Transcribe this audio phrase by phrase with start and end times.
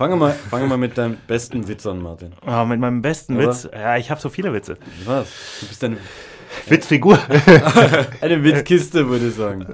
[0.00, 2.32] Fangen wir mal, fangen wir mal mit deinem besten Witz an, Martin.
[2.46, 3.48] Ah, mit meinem besten Oder?
[3.48, 3.68] Witz.
[3.70, 4.78] Ja, ich habe so viele Witze.
[5.04, 5.28] Was?
[5.60, 5.98] Du bist eine,
[6.68, 7.18] Witzfigur.
[8.22, 9.66] eine Witzkiste, würde ich sagen.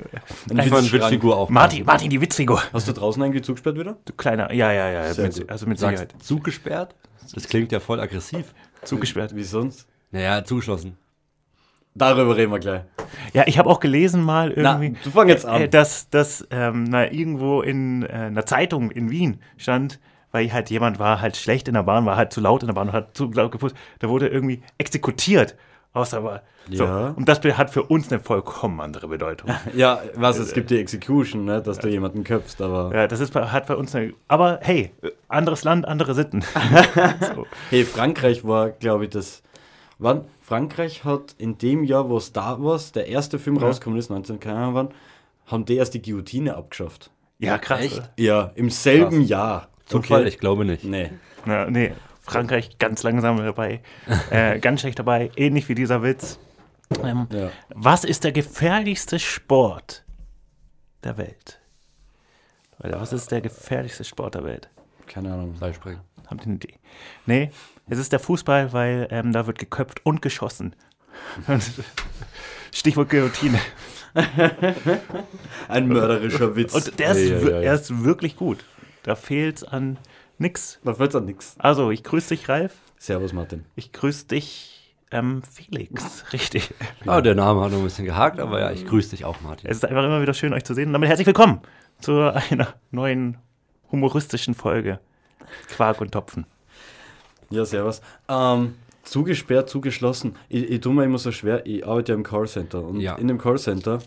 [0.50, 0.92] Eine Ich fand Witzschrank.
[1.04, 1.48] Witzfigur auch.
[1.48, 2.60] Martin, Martin, die Witzfigur.
[2.72, 3.98] Hast du draußen eigentlich zugesperrt wieder?
[4.04, 4.52] Du kleiner.
[4.52, 5.14] Ja, ja, ja.
[5.16, 6.20] Mit, also mit Sagst Sicherheit.
[6.20, 6.96] zugesperrt?
[7.32, 8.52] Das klingt ja voll aggressiv.
[8.82, 9.36] Zugesperrt.
[9.36, 9.86] Wie sonst?
[10.10, 10.96] Naja, zugeschlossen.
[11.94, 12.82] Darüber reden wir gleich.
[13.32, 14.88] Ja, ich habe auch gelesen mal irgendwie.
[14.88, 15.62] Na, du fang jetzt an.
[15.62, 20.00] Äh, dass, dass ähm, na, irgendwo in äh, einer Zeitung in Wien stand,
[20.36, 22.74] weil halt jemand war halt schlecht in der Bahn, war halt zu laut in der
[22.74, 23.80] Bahn und hat zu laut gepustet.
[24.00, 25.56] Da wurde irgendwie exekutiert.
[25.94, 26.42] Außer aber.
[26.70, 26.84] So.
[26.84, 27.14] Ja.
[27.16, 29.50] Und das hat für uns eine vollkommen andere Bedeutung.
[29.74, 32.94] Ja, was, es gibt die Execution, ne, dass du jemanden köpfst, aber...
[32.94, 34.12] ja, das ist, bei- hat bei uns eine.
[34.28, 36.42] Aber hey, äh, anderes Land, andere Sitten.
[37.34, 37.46] so.
[37.70, 39.42] Hey, Frankreich war, glaube ich, das...
[39.98, 40.26] Wann?
[40.42, 44.58] Frankreich hat in dem Jahr, wo Star Wars, der erste Film rausgekommen ist, 19, keine
[44.58, 44.88] Ahnung wann,
[45.46, 47.10] haben die erst die Guillotine abgeschafft.
[47.38, 47.80] Ja, krass.
[47.80, 48.10] Echt?
[48.18, 49.28] Ja, im selben Krass.
[49.28, 49.68] Jahr.
[49.86, 50.26] Zufall?
[50.26, 50.84] Ich glaube nicht.
[50.84, 51.10] Nee.
[51.46, 53.80] Ja, nee, Frankreich ganz langsam dabei.
[54.30, 55.30] äh, ganz schlecht dabei.
[55.36, 56.38] Ähnlich wie dieser Witz.
[57.02, 57.50] Ähm, Ja.
[57.70, 60.04] Was ist der gefährlichste Sport
[61.04, 61.60] der Welt?
[62.82, 64.68] Leute, was ist der gefährlichste Sport der Welt?
[65.06, 65.56] Keine Ahnung.
[65.56, 66.00] Seilspringen.
[66.26, 66.74] Habt ihr eine Idee?
[67.26, 67.50] Nee,
[67.88, 70.74] es ist der Fußball, weil ähm, da wird geköpft und geschossen.
[72.72, 73.58] Stichwort Guillotine.
[75.68, 76.74] Ein mörderischer Witz.
[76.74, 77.60] Und der ist, Ja, ja.
[77.62, 78.64] er ist wirklich gut.
[79.06, 79.98] Da fehlt an
[80.38, 80.80] nix.
[80.84, 81.54] da fällt an nix.
[81.58, 82.74] Also, ich grüße dich, Ralf.
[82.98, 83.64] Servus, Martin.
[83.76, 86.24] Ich grüße dich, ähm, Felix.
[86.32, 86.74] Richtig.
[87.06, 89.70] Ah, der Name hat noch ein bisschen gehakt, aber ja, ich grüße dich auch, Martin.
[89.70, 90.88] Es ist einfach immer wieder schön, euch zu sehen.
[90.88, 91.60] Und damit herzlich willkommen
[92.00, 92.18] zu
[92.50, 93.38] einer neuen
[93.92, 94.98] humoristischen Folge
[95.68, 96.44] Quark und Topfen.
[97.50, 98.00] Ja, servus.
[98.28, 100.34] Ähm, zugesperrt, zugeschlossen.
[100.48, 102.82] Ich, ich tue mir immer so schwer, ich arbeite ja im Callcenter.
[102.82, 103.14] Und Ja.
[103.14, 104.00] in dem Callcenter,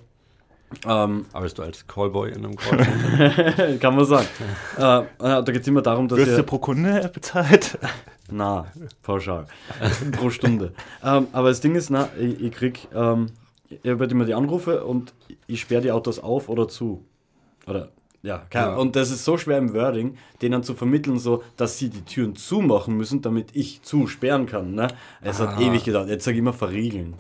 [0.86, 3.78] ähm, Arbeitest du als Callboy in einem Callcenter?
[3.80, 4.28] kann man sagen,
[4.78, 6.44] äh, äh, da geht es immer darum, dass Wirst du ihr...
[6.44, 7.78] pro Kunde bezahlt?
[8.32, 8.68] Na,
[9.02, 9.48] pauschal.
[10.12, 10.74] Pro Stunde.
[11.04, 13.32] ähm, aber das Ding ist, na, ich, ich krieg, ähm,
[13.70, 15.14] ich habe halt immer die Anrufe und
[15.48, 17.04] ich sperre die Autos auf oder zu.
[17.66, 17.90] Oder,
[18.22, 18.72] ja, keine Ja.
[18.74, 18.82] Ahnung.
[18.88, 22.36] Und das ist so schwer im Wording, denen zu vermitteln, so, dass sie die Türen
[22.36, 24.76] zumachen müssen, damit ich zusperren kann.
[24.76, 24.90] Ne?
[25.22, 25.62] Es hat Ah.
[25.62, 26.10] ewig gedauert.
[26.10, 27.16] Jetzt sage ich immer verriegeln.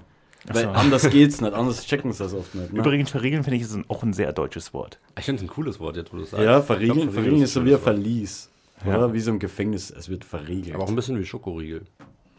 [0.51, 0.69] Weil so.
[0.71, 2.73] anders geht's nicht, anders checken sie das oft nicht.
[2.73, 2.79] Ne?
[2.79, 4.99] Übrigens, verriegeln finde ich ist ein- auch ein sehr deutsches Wort.
[5.17, 6.43] Ich finde es ein cooles Wort jetzt, wo du es sagst.
[6.45, 7.79] Ja, verriegeln, glaub, verriegeln ist so wie ein.
[7.79, 8.49] Verlies.
[8.85, 8.97] Ja.
[8.97, 10.73] Oder wie so im Gefängnis, es wird verriegelt.
[10.75, 11.81] Aber auch ein bisschen wie Schokoriegel.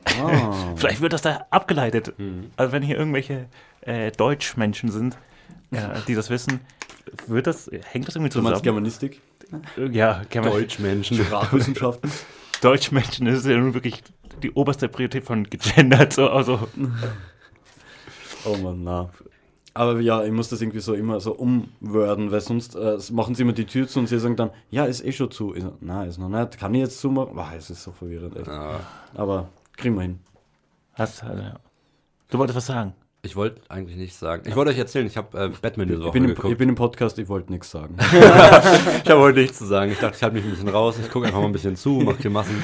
[0.06, 0.52] ah.
[0.76, 2.12] Vielleicht wird das da abgeleitet.
[2.56, 3.46] Also wenn hier irgendwelche
[3.82, 5.16] äh, Deutschmenschen sind,
[5.70, 5.78] äh,
[6.08, 6.60] die das wissen,
[7.26, 8.62] wird das, hängt das irgendwie Du meinst zusammen?
[8.62, 9.20] Germanistik?
[9.76, 11.18] Äh, Ja, man, Deutschmenschen.
[11.18, 12.10] Sprachwissenschaften?
[12.62, 14.02] Deutschmenschen ist ja nun wirklich
[14.42, 16.12] die oberste Priorität von gegendert.
[16.12, 16.68] So, also,
[18.44, 19.10] Oh Mann, na.
[19.72, 23.42] Aber ja, ich muss das irgendwie so immer so umworden, weil sonst äh, machen sie
[23.42, 25.54] immer die Tür zu und sie sagen dann, ja, ist eh schon zu.
[25.54, 26.58] Ich so, nein, ist noch nicht.
[26.58, 27.34] Kann ich jetzt zumachen?
[27.34, 28.48] Boah, es ist so verwirrend, echt.
[28.48, 28.80] Ja.
[29.14, 30.18] Aber kriegen wir hin.
[30.94, 31.52] hast, äh,
[32.28, 32.94] du wolltest was sagen?
[33.22, 34.44] Ich wollte eigentlich nichts sagen.
[34.48, 36.52] Ich wollte euch erzählen, ich habe äh, Batman diese Ich Woche bin, im, geguckt.
[36.52, 37.96] ich bin im Podcast, ich wollte nichts sagen.
[39.04, 39.92] Ich habe heute nichts zu sagen.
[39.92, 40.96] Ich dachte, ich halte mich ein bisschen raus.
[41.02, 42.62] Ich gucke einfach mal ein bisschen zu, mache Grimassen.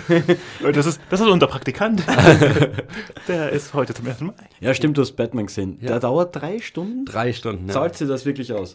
[0.62, 2.03] Das ist, das ist unser Praktikant.
[3.28, 4.34] Der ist heute zum ersten Mal.
[4.61, 5.78] ja, stimmt, du hast Batman gesehen.
[5.81, 5.89] Ja.
[5.89, 7.05] Der dauert drei Stunden?
[7.05, 7.66] Drei Stunden.
[7.66, 7.75] Ja.
[7.75, 8.75] Zahlt sie das wirklich aus?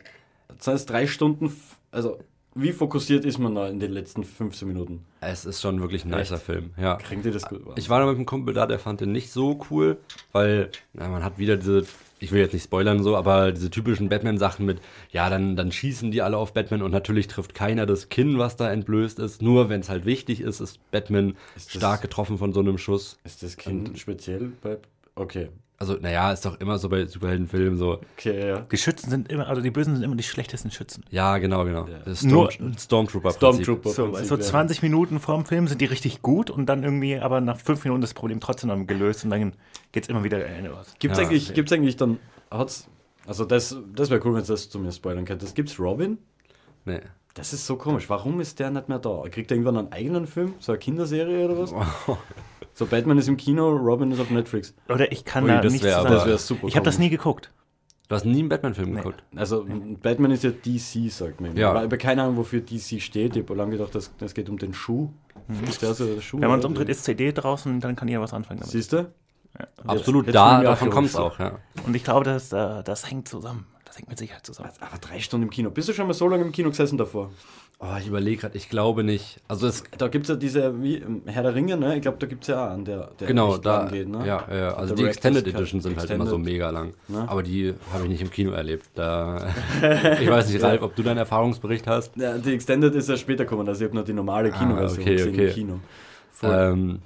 [0.57, 1.55] Das heißt, drei Stunden,
[1.91, 2.19] also
[2.55, 5.05] wie fokussiert ist man da in den letzten 15 Minuten?
[5.21, 6.43] Es ist schon wirklich ein nicer Echt?
[6.43, 6.71] Film.
[6.77, 6.95] Ja.
[6.97, 7.61] Kriegt ihr das gut?
[7.77, 9.97] Ich war da mit einem Kumpel da, der fand den nicht so cool,
[10.31, 11.85] weil na, man hat wieder diese,
[12.19, 14.79] ich will jetzt nicht spoilern so, aber diese typischen Batman-Sachen mit,
[15.11, 18.57] ja, dann, dann schießen die alle auf Batman und natürlich trifft keiner das Kinn, was
[18.57, 19.41] da entblößt ist.
[19.41, 22.77] Nur wenn es halt wichtig ist, ist Batman Ist das- stark getroffen von so einem
[22.77, 23.17] Schuss.
[23.23, 24.77] Ist das Kind speziell bei...
[25.15, 25.49] Okay,
[25.81, 28.01] Also, naja, ist doch immer so bei Superheldenfilmen so.
[28.15, 28.59] okay, ja.
[28.59, 31.03] Die Schützen sind immer, also die Bösen sind immer die schlechtesten Schützen.
[31.09, 31.87] Ja, genau, genau.
[31.87, 31.97] Ja.
[32.05, 33.31] Das Nur- Storm Stormtrooper.
[33.31, 33.89] Stormtrooper.
[33.89, 34.41] So, Prinzip, so ja.
[34.41, 38.01] 20 Minuten vorm Film sind die richtig gut und dann irgendwie, aber nach fünf Minuten
[38.01, 39.53] das Problem trotzdem dann gelöst und dann
[39.91, 40.93] geht es immer wieder in was.
[40.99, 42.19] Gibt's Ja, eigentlich, gibt's eigentlich dann,
[42.51, 42.87] hat's,
[43.25, 45.55] also das, das wäre cool, wenn du das zu mir spoilern könntest.
[45.55, 46.19] Gibt's Robin?
[46.85, 47.01] Nee.
[47.33, 48.07] Das ist so komisch.
[48.07, 49.23] Warum ist der nicht mehr da?
[49.31, 50.53] Kriegt er irgendwann einen eigenen Film?
[50.59, 51.73] So eine Kinderserie oder was?
[52.73, 54.73] So Batman ist im Kino, Robin ist auf Netflix.
[54.89, 56.13] Oder ich kann Ui, da das nichts wär sagen.
[56.13, 56.67] Das wäre super.
[56.67, 57.51] ich habe das nie geguckt.
[58.07, 59.23] Du hast nie einen Batman-Film geguckt.
[59.35, 59.65] Also
[60.01, 61.55] Batman ist ja DC, sagt man.
[61.55, 61.73] Ja.
[61.73, 61.75] Ja.
[61.77, 63.37] Ich habe keine Ahnung, wofür DC steht.
[63.37, 65.09] Ich habe lange gedacht, das, das geht um den Schuh.
[65.67, 66.37] Ist der so der Schuh?
[66.37, 66.41] Mhm.
[66.41, 68.71] Wenn man es umdreht, ist CD draußen, dann kann jeder was anfangen damit.
[68.71, 69.09] Siehst du?
[69.85, 71.59] Absolut, jetzt da, fühlen wir davon auch kommt es auch, ja.
[71.85, 73.67] Und ich glaube, das, äh, das hängt zusammen.
[73.91, 74.69] Das hängt mit Sicherheit zusammen.
[74.79, 75.69] Aber drei Stunden im Kino.
[75.69, 77.29] Bist du schon mal so lange im Kino gesessen davor?
[77.77, 79.41] Oh, ich überlege gerade, ich glaube nicht.
[79.49, 81.97] Also es, Da gibt es ja diese, wie ähm, Herr der Ringe, ne?
[81.97, 84.25] Ich glaube, da gibt es ja auch einen, der, der genau, da, geht, ne?
[84.25, 85.45] ja, ja, also die Extended.
[85.45, 86.53] Edition sind halt immer so Extended.
[86.53, 86.93] mega lang.
[87.09, 87.25] Ne?
[87.27, 88.85] Aber die habe ich nicht im Kino erlebt.
[88.95, 89.49] Da,
[90.21, 92.15] ich weiß nicht, Ralf, ob du deinen Erfahrungsbericht hast.
[92.15, 95.15] Ja, die Extended ist ja später gekommen, also ich habe nur die normale Kinoversion okay,
[95.17, 95.47] gesehen okay.
[95.47, 95.79] im Kino.
[96.43, 97.01] Ähm,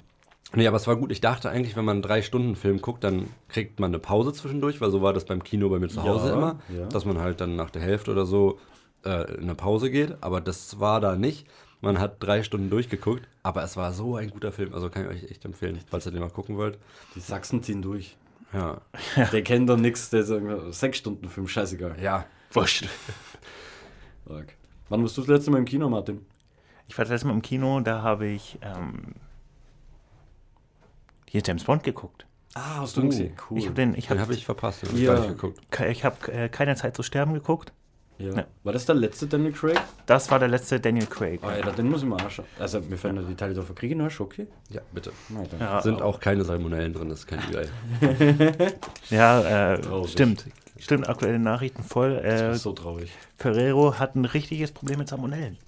[0.56, 1.12] nee, aber es war gut.
[1.12, 4.90] Ich dachte eigentlich, wenn man einen Drei-Stunden-Film guckt, dann kriegt man eine Pause zwischendurch, weil
[4.90, 6.86] so war das beim Kino bei mir zu Ja, Hause immer, ja.
[6.86, 8.58] dass man halt dann nach der Hälfte oder so
[9.04, 10.16] äh, in eine Pause geht.
[10.22, 11.46] Aber das war da nicht.
[11.80, 14.74] Man hat drei Stunden durchgeguckt, aber es war so ein guter Film.
[14.74, 16.78] Also kann ich euch echt empfehlen, falls ihr den mal gucken wollt.
[17.14, 18.16] Die Sachsen ziehen durch.
[18.52, 18.80] Ja.
[19.32, 21.96] Der kennt doch nichts, der sagt, sechs Stunden Film, scheißegal.
[22.00, 22.26] Ja.
[22.52, 22.88] Wurscht.
[24.26, 24.54] Sag.
[24.88, 26.24] Wann warst du das letzte Mal im Kino, Martin?
[26.88, 29.14] Ich war das letzte Mal im Kino, da habe ich ähm,
[31.28, 32.26] hier James Bond geguckt.
[32.54, 33.34] Ah, hast du ihn gesehen?
[33.50, 33.58] Cool.
[33.58, 35.12] Ich habe den, ich Den habe habe ich verpasst, den hab ich Ja.
[35.14, 35.60] gar nicht geguckt.
[35.90, 37.72] ich habe äh, keine Zeit zu sterben geguckt.
[38.18, 38.32] ja.
[38.34, 38.46] Ja.
[38.64, 39.78] War das der letzte Daniel Craig?
[40.06, 41.40] Das war der letzte Daniel Craig.
[41.42, 42.46] Oh, Alter, den muss ich mal anschauen.
[42.58, 44.08] Also, wir fanden die Teile davon kriegen, ne?
[44.10, 44.46] Schoki?
[44.70, 45.12] Ja, bitte.
[45.60, 47.68] Ja, Sind auch keine Salmonellen drin, das ist kein Übel.
[49.10, 50.46] Ja, äh, stimmt.
[50.78, 52.20] Stimmt, aktuelle Nachrichten voll.
[52.22, 53.10] Das Äh, ist so traurig.
[53.36, 55.58] Ferrero hat ein richtiges Problem mit Salmonellen.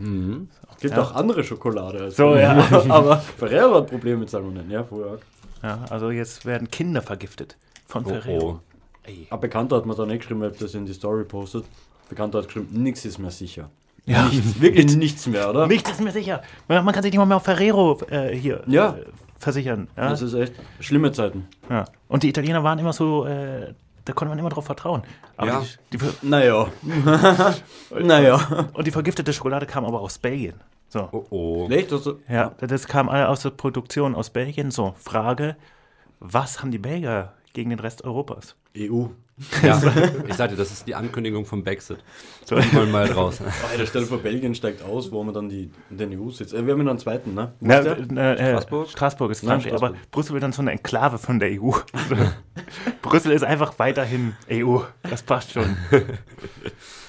[0.00, 0.48] Mhm.
[0.80, 1.02] Gibt Ja.
[1.02, 2.00] auch andere Schokolade.
[2.04, 2.52] Als So, ja.
[2.88, 4.70] Aber Ferrero hat Probleme mit Salmonellen.
[4.70, 5.18] Ja, vorher.
[5.62, 7.56] Ja, also jetzt werden Kinder vergiftet
[7.86, 8.48] von Oh, Ferrero.
[8.50, 8.60] oh.
[9.04, 9.26] Ey.
[9.30, 11.64] Ein Bekannter hat mir dann nicht geschrieben, ob das in die Story postet.
[12.08, 13.68] Bekannter hat geschrieben, nichts ist mehr sicher.
[14.06, 14.24] Ja.
[14.28, 15.66] Nichts, wirklich nichts mehr, oder?
[15.66, 16.42] Nichts ist mir sicher.
[16.68, 18.96] Man, man kann sich nicht mal mehr auf Ferrero äh, hier Ja.
[18.96, 19.04] äh,
[19.38, 19.88] versichern.
[19.96, 20.08] Ja?
[20.10, 21.46] Das ist echt schlimme Zeiten.
[21.68, 21.84] ja.
[22.08, 23.74] Und die Italiener waren immer so, äh,
[24.04, 25.02] da konnte man immer drauf vertrauen.
[25.36, 25.62] Aber Ja.
[25.92, 26.68] die, die, Naja.
[27.90, 28.68] naja.
[28.72, 30.54] und die vergiftete Schokolade kam aber aus Belgien.
[30.88, 31.08] So.
[31.12, 31.68] Oh, oh.
[31.70, 31.92] Echt?
[31.92, 34.70] Das, Ja, das kam alle aus der Produktion aus Belgien.
[34.70, 35.56] So, Frage,
[36.18, 38.56] was haben die Belgier gegen den Rest Europas?
[38.76, 39.06] EU.
[39.62, 39.80] Ja,
[40.28, 41.98] ich sagte, das ist die Ankündigung vom Brexit.
[42.48, 43.38] Wollen mal raus.
[43.70, 46.52] Alter, stell dir vor, Belgien steigt aus, wo man dann die, den EU sitzt.
[46.52, 47.52] Äh, wir haben noch einen zweiten, ne?
[47.60, 48.88] Na, äh, Straßburg?
[48.90, 49.94] Straßburg ist Frankreich, aber.
[50.10, 51.70] Brüssel wird dann so eine Enklave von der EU.
[53.02, 54.80] Brüssel ist einfach weiterhin EU.
[55.02, 55.76] Das passt schon.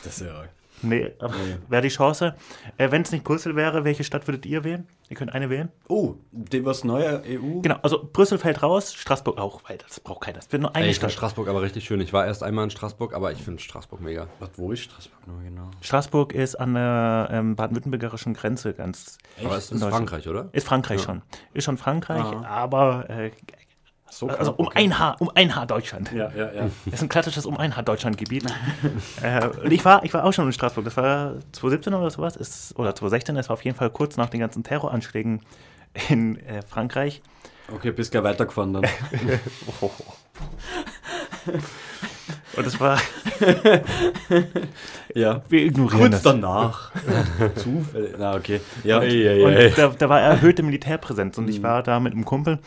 [0.04, 0.44] Das ist ja.
[0.84, 1.58] Nee, aber Nee.
[1.70, 2.36] wäre die Chance.
[2.78, 4.88] Äh, Wenn es nicht Brüssel wäre, welche Stadt würdet ihr wählen?
[5.12, 5.68] Ihr könnt eine wählen.
[5.90, 7.60] Oh, die was neuer EU?
[7.60, 10.40] Genau, also Brüssel fällt raus, Straßburg auch, weil das braucht keiner.
[10.40, 11.20] Es wird nur eine Ey, ich finde Stadt.
[11.34, 12.00] Straßburg aber richtig schön.
[12.00, 14.28] Ich war erst einmal in Straßburg, aber ich finde Straßburg mega.
[14.40, 15.70] Was, wo ist Straßburg noch genau?
[15.82, 19.18] Straßburg ist an der ähm, baden-württembergischen Grenze ganz.
[19.44, 20.10] Aber es In ist Deutschland.
[20.10, 20.48] Frankreich, oder?
[20.54, 21.06] Ist Frankreich Ja.
[21.08, 21.22] schon.
[21.54, 22.46] Ist schon Frankreich, Ah.
[22.46, 23.32] aber äh,
[24.12, 24.84] So also um okay.
[24.84, 26.12] ein Haar, um ein Haar Deutschland.
[26.12, 26.70] Ja, ja, ja.
[26.86, 28.44] Das ist ein klassisches um ein Haar Deutschland-Gebiet.
[29.22, 30.84] äh, und ich war, ich war auch schon in Straßburg.
[30.84, 33.36] Das war 2017 oder sowas, ist, oder 2016.
[33.36, 35.40] Das war auf jeden Fall kurz nach den ganzen Terroranschlägen
[36.10, 37.22] in äh, Frankreich.
[37.74, 38.84] Okay, bist gleich weitergefahren dann.
[42.58, 43.00] Und es war,
[45.16, 45.42] ja.
[45.48, 46.24] wir ignorieren Kurz das.
[46.24, 46.92] danach.
[47.56, 48.16] Zufällig.
[48.20, 48.60] Na, okay.
[48.84, 48.98] Ja.
[49.00, 51.50] Und da, da war erhöhte Militärpräsenz und Mhm.
[51.52, 52.60] ich war da mit einem Kumpel.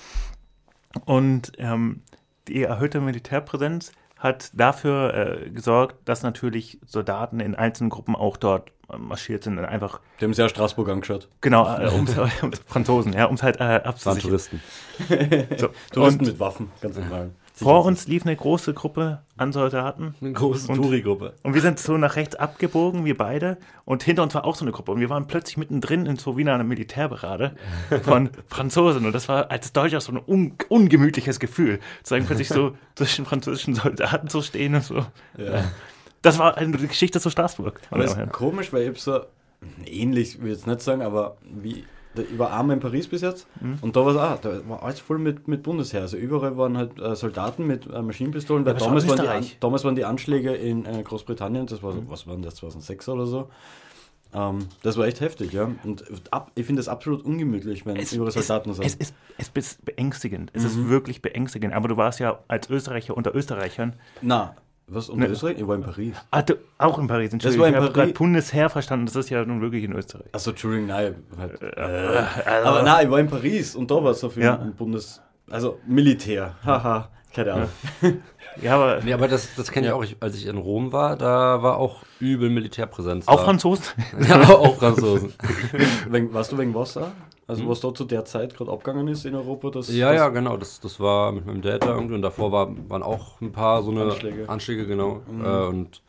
[1.05, 2.03] Und ähm,
[2.49, 8.71] die erhöhte Militärpräsenz hat dafür äh, gesorgt, dass natürlich Soldaten in einzelnen Gruppen auch dort
[8.91, 11.29] äh, marschiert sind und einfach, Die haben sich ja Straßburg angeschaut.
[11.41, 14.29] genau, äh, ums, ums Franzosen, ja, ums halt äh, Waren abzusichern.
[14.31, 14.61] Touristen.
[15.59, 15.69] So.
[15.93, 17.31] Touristen Und mit Waffen, ganz normal.
[17.57, 21.35] Vor uns lief eine große Gruppe an Soldaten Eine große Und- Touri-Gruppe.
[21.45, 23.59] und wir sind so nach rechts abgebogen, wir beide.
[23.85, 24.91] Und hinter uns war auch so eine Gruppe.
[24.91, 27.55] Und wir waren plötzlich mittendrin in so wie einer Militärberade
[28.03, 29.07] von Franzosen.
[29.07, 33.75] Und das war als Deutscher so ein un ungemütliches Gefühl, sozusagen plötzlich so zwischen französischen
[33.77, 35.07] Soldaten zu stehen und so.
[35.39, 35.65] Ja.
[36.23, 37.81] Das war eine Geschichte zu Straßburg.
[37.91, 39.21] Aber es ist komisch, weil ich so
[39.87, 41.85] ähnlich, will ich jetzt nicht sagen, aber wie.
[42.17, 43.79] Ich war einmal in Paris bis jetzt Mhm.
[43.81, 46.03] und da war es auch, da war alles voll mit, mit Bundesheer.
[46.03, 49.51] Also überall waren halt äh, Soldaten mit äh, Maschinenpistolen, weil es war damals waren, die,
[49.61, 51.97] damals waren die Anschläge in äh, Großbritannien, das war Mhm.
[52.07, 53.49] so, was waren das, 2006 oder so.
[54.33, 55.71] Ähm, das war echt heftig, ja.
[55.85, 58.87] Und ab, ich finde es absolut ungemütlich, wenn überall Soldaten es, sind.
[58.87, 60.51] es ist, es ist beängstigend.
[60.55, 60.69] Es Mhm.
[60.69, 61.73] ist wirklich beängstigend.
[61.73, 63.95] Aber du warst ja als Österreicher unter Österreichern.
[64.23, 65.33] Na, was unter Ne.
[65.33, 65.59] Österreich?
[65.59, 66.15] Ich war in Paris.
[66.31, 67.31] Ah, du, auch in Paris.
[67.31, 69.07] war Entschuldigung, in ich habe Bundesheer verstanden.
[69.07, 70.27] Das ist ja nun wirklich in Österreich.
[70.33, 71.15] Achso, Entschuldigung, nein.
[71.39, 74.43] Halt, äh, also- aber nein, ich war in Paris und da war es so viel
[74.45, 74.55] Ja.
[74.57, 75.21] im Bundes...
[75.51, 76.55] Also Militär.
[76.65, 77.69] Haha, keine Ahnung.
[78.63, 80.05] Ja, aber Nee, aber das, das kenne ich auch.
[80.05, 83.27] Ich, als ich in Rom war, da war auch übel Militärpräsenz.
[83.27, 83.45] auch da.
[83.45, 83.85] Franzosen.
[84.29, 85.33] Ja, auch Franzosen.
[86.09, 87.13] Weißt du wegen was da?
[87.47, 89.71] Also was da zu der Zeit gerade abgegangen ist in Europa?
[89.71, 90.57] Das, Ja, das, ja, genau.
[90.57, 93.83] Das, das war mit meinem Dad da irgendwie und davor war, waren auch ein paar
[93.83, 94.49] so eine Anschläge.
[94.49, 95.21] Anschläge, genau.
[95.43, 96.01] Äh, und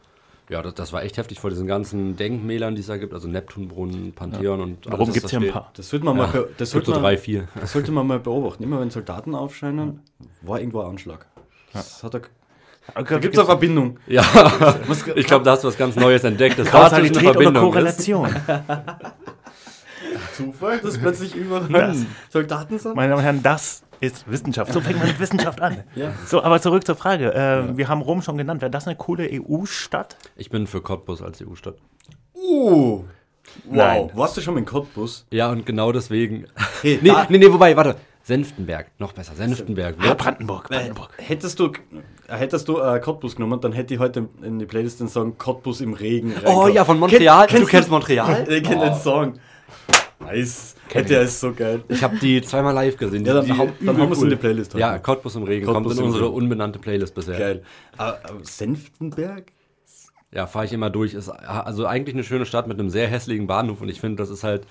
[0.49, 3.13] ja, das, das war echt heftig vor diesen ganzen Denkmälern, die es da gibt.
[3.13, 5.71] Also Neptunbrunnen, Pantheon und Warum gibt es ja ein paar?
[5.75, 7.47] Das sollte man, mal, be- das sollte so man, drei, vier.
[7.59, 8.63] das sollte man mal beobachten.
[8.63, 10.01] Immer wenn Soldaten aufscheinen,
[10.41, 11.25] war irgendwo ein Anschlag.
[11.73, 12.21] Das hat er,
[12.93, 13.97] Da gibt es eine Verbindung.
[14.07, 14.23] Ja,
[15.15, 16.59] ich glaube, da hast du was ganz Neues entdeckt.
[16.59, 17.59] Das Kausalität oder ist.
[17.59, 18.29] Korrelation?
[20.35, 21.95] Zufall, dass plötzlich überall
[22.29, 22.95] Soldaten sind?
[22.95, 24.71] Meine Damen und Herren, das ist Wissenschaft.
[24.73, 25.83] So fängt man mit Wissenschaft an.
[25.95, 26.11] Ja.
[26.25, 27.33] So, aber zurück zur Frage.
[27.33, 28.61] Äh, Wir haben Rom schon genannt.
[28.61, 30.17] Wäre das eine coole EU-Stadt?
[30.35, 31.75] Ich bin für Cottbus als EU-Stadt.
[32.33, 33.05] Uh, wow.
[33.69, 34.09] Nein.
[34.13, 35.25] Warst du schon in Cottbus?
[35.31, 36.45] Ja, und genau deswegen.
[36.81, 37.95] Hey, nee, nee, nee, wobei, warte.
[38.23, 39.35] Senftenberg, noch besser.
[39.35, 39.95] Senftenberg.
[39.99, 41.09] Ah, Brandenburg, Brandenburg.
[41.17, 41.71] Hättest du,
[42.27, 45.79] hättest du äh, Cottbus genommen, dann hätte ich heute in die Playlist den Song Cottbus
[45.81, 46.33] im Regen.
[46.43, 47.45] Oh ja, von Montreal.
[47.45, 48.47] Kenn- du kennst Montreal?
[48.51, 49.33] Ich kenne den Song.
[50.19, 50.74] Nice.
[50.89, 51.27] Kenn Der ich.
[51.27, 51.83] ist so geil.
[51.89, 53.25] Ich habe die zweimal live gesehen.
[53.25, 54.81] Ja, dann die, hau- dann haben wir's in die Playlist heute.
[54.81, 56.35] Ja, Cottbus im Regen Cottbus kommt in unsere Regen.
[56.35, 57.37] unbenannte Playlist bisher.
[57.37, 57.63] Geil.
[57.97, 59.51] Aber, aber Senftenberg?
[60.31, 61.13] Ja, fahre ich immer durch.
[61.13, 64.29] Ist also eigentlich eine schöne Stadt mit einem sehr hässlichen Bahnhof und ich finde, das
[64.29, 64.63] ist halt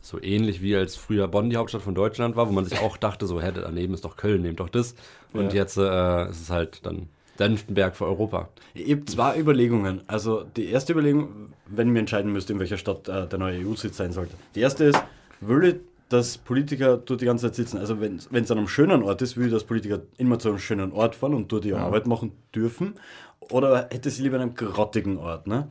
[0.00, 2.96] so ähnlich wie als früher Bonn die Hauptstadt von Deutschland war, wo man sich auch
[2.96, 4.94] dachte, so, hä, daneben ist doch Köln, nehmt doch das.
[5.32, 5.60] Und Ja.
[5.62, 8.48] jetzt äh, ist es halt dann Senftenberg für Europa.
[8.72, 10.00] Ich habe zwei Überlegungen.
[10.06, 13.96] Also die erste Überlegung, wenn mir entscheiden müsste, in welcher Stadt äh, der neue EU-Sitz
[13.98, 14.34] sein sollte.
[14.54, 15.02] Die erste ist,
[15.40, 17.78] würde dass Politiker dort die ganze Zeit sitzen.
[17.78, 20.58] Also wenn es an einem schönen Ort ist, würde ich, dass Politiker immer zu einem
[20.58, 22.94] schönen Ort fahren und dort ihre Arbeit machen dürfen.
[23.50, 25.46] Oder hätte sie lieber einen grottigen Ort.
[25.46, 25.68] Ne?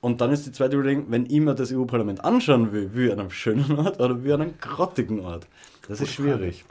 [0.00, 3.12] Und dann ist die zweite Überlegung, wenn ich mir das EU-Parlament anschauen will, will ich
[3.12, 5.46] an einem schönen Ort oder will ich an einem grottigen Ort?
[5.88, 6.64] Das ist schwierig.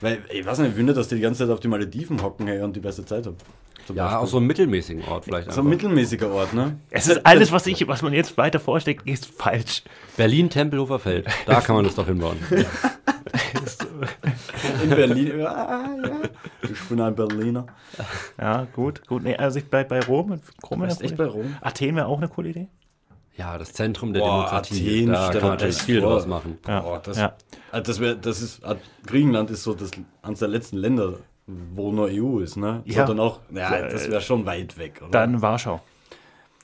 [0.00, 2.22] Weil, ich weiß nicht, ich will nicht, dass die die ganze Zeit auf die Malediven
[2.22, 3.36] hocken hey, und die beste Zeit haben.
[3.86, 4.18] Zum Ja, Beispiel.
[4.22, 5.52] auch so einen mittelmäßigen Ort vielleicht.
[5.52, 6.78] So ein mittelmäßiger Ort, ne?
[6.90, 9.82] Es ist alles, was, ich, was man jetzt weiter vorschlägt, ist falsch.
[10.16, 11.26] Berlin, Tempelhofer Feld.
[11.46, 12.38] Da kann man das doch hinbauen.
[14.82, 15.38] In Berlin.
[15.40, 16.20] Ja, ja.
[16.62, 17.66] Ich bin ein Berliner.
[18.40, 19.22] Ja, gut, gut.
[19.22, 20.40] Nee, also ich bleib bei Rom.
[20.70, 21.56] Rom eine echt bei Rom?
[21.60, 22.68] Athen wäre auch eine coole Idee.
[23.36, 25.02] Ja, das Zentrum der Boah, Demokratie.
[25.02, 26.10] Athen, da kann man natürlich das viel vor.
[26.12, 26.58] draus machen.
[26.68, 26.80] Ja.
[26.80, 27.34] Boah, das, ja.
[27.72, 28.60] also das, wär, das ist,
[29.06, 29.90] Griechenland ist so das,
[30.22, 31.14] eines der letzten Länder,
[31.46, 32.82] wo nur EU ist, ne?
[32.86, 33.04] Ja.
[33.04, 35.10] dann auch, ja, das wäre schon weit weg, oder?
[35.10, 35.80] Dann Warschau.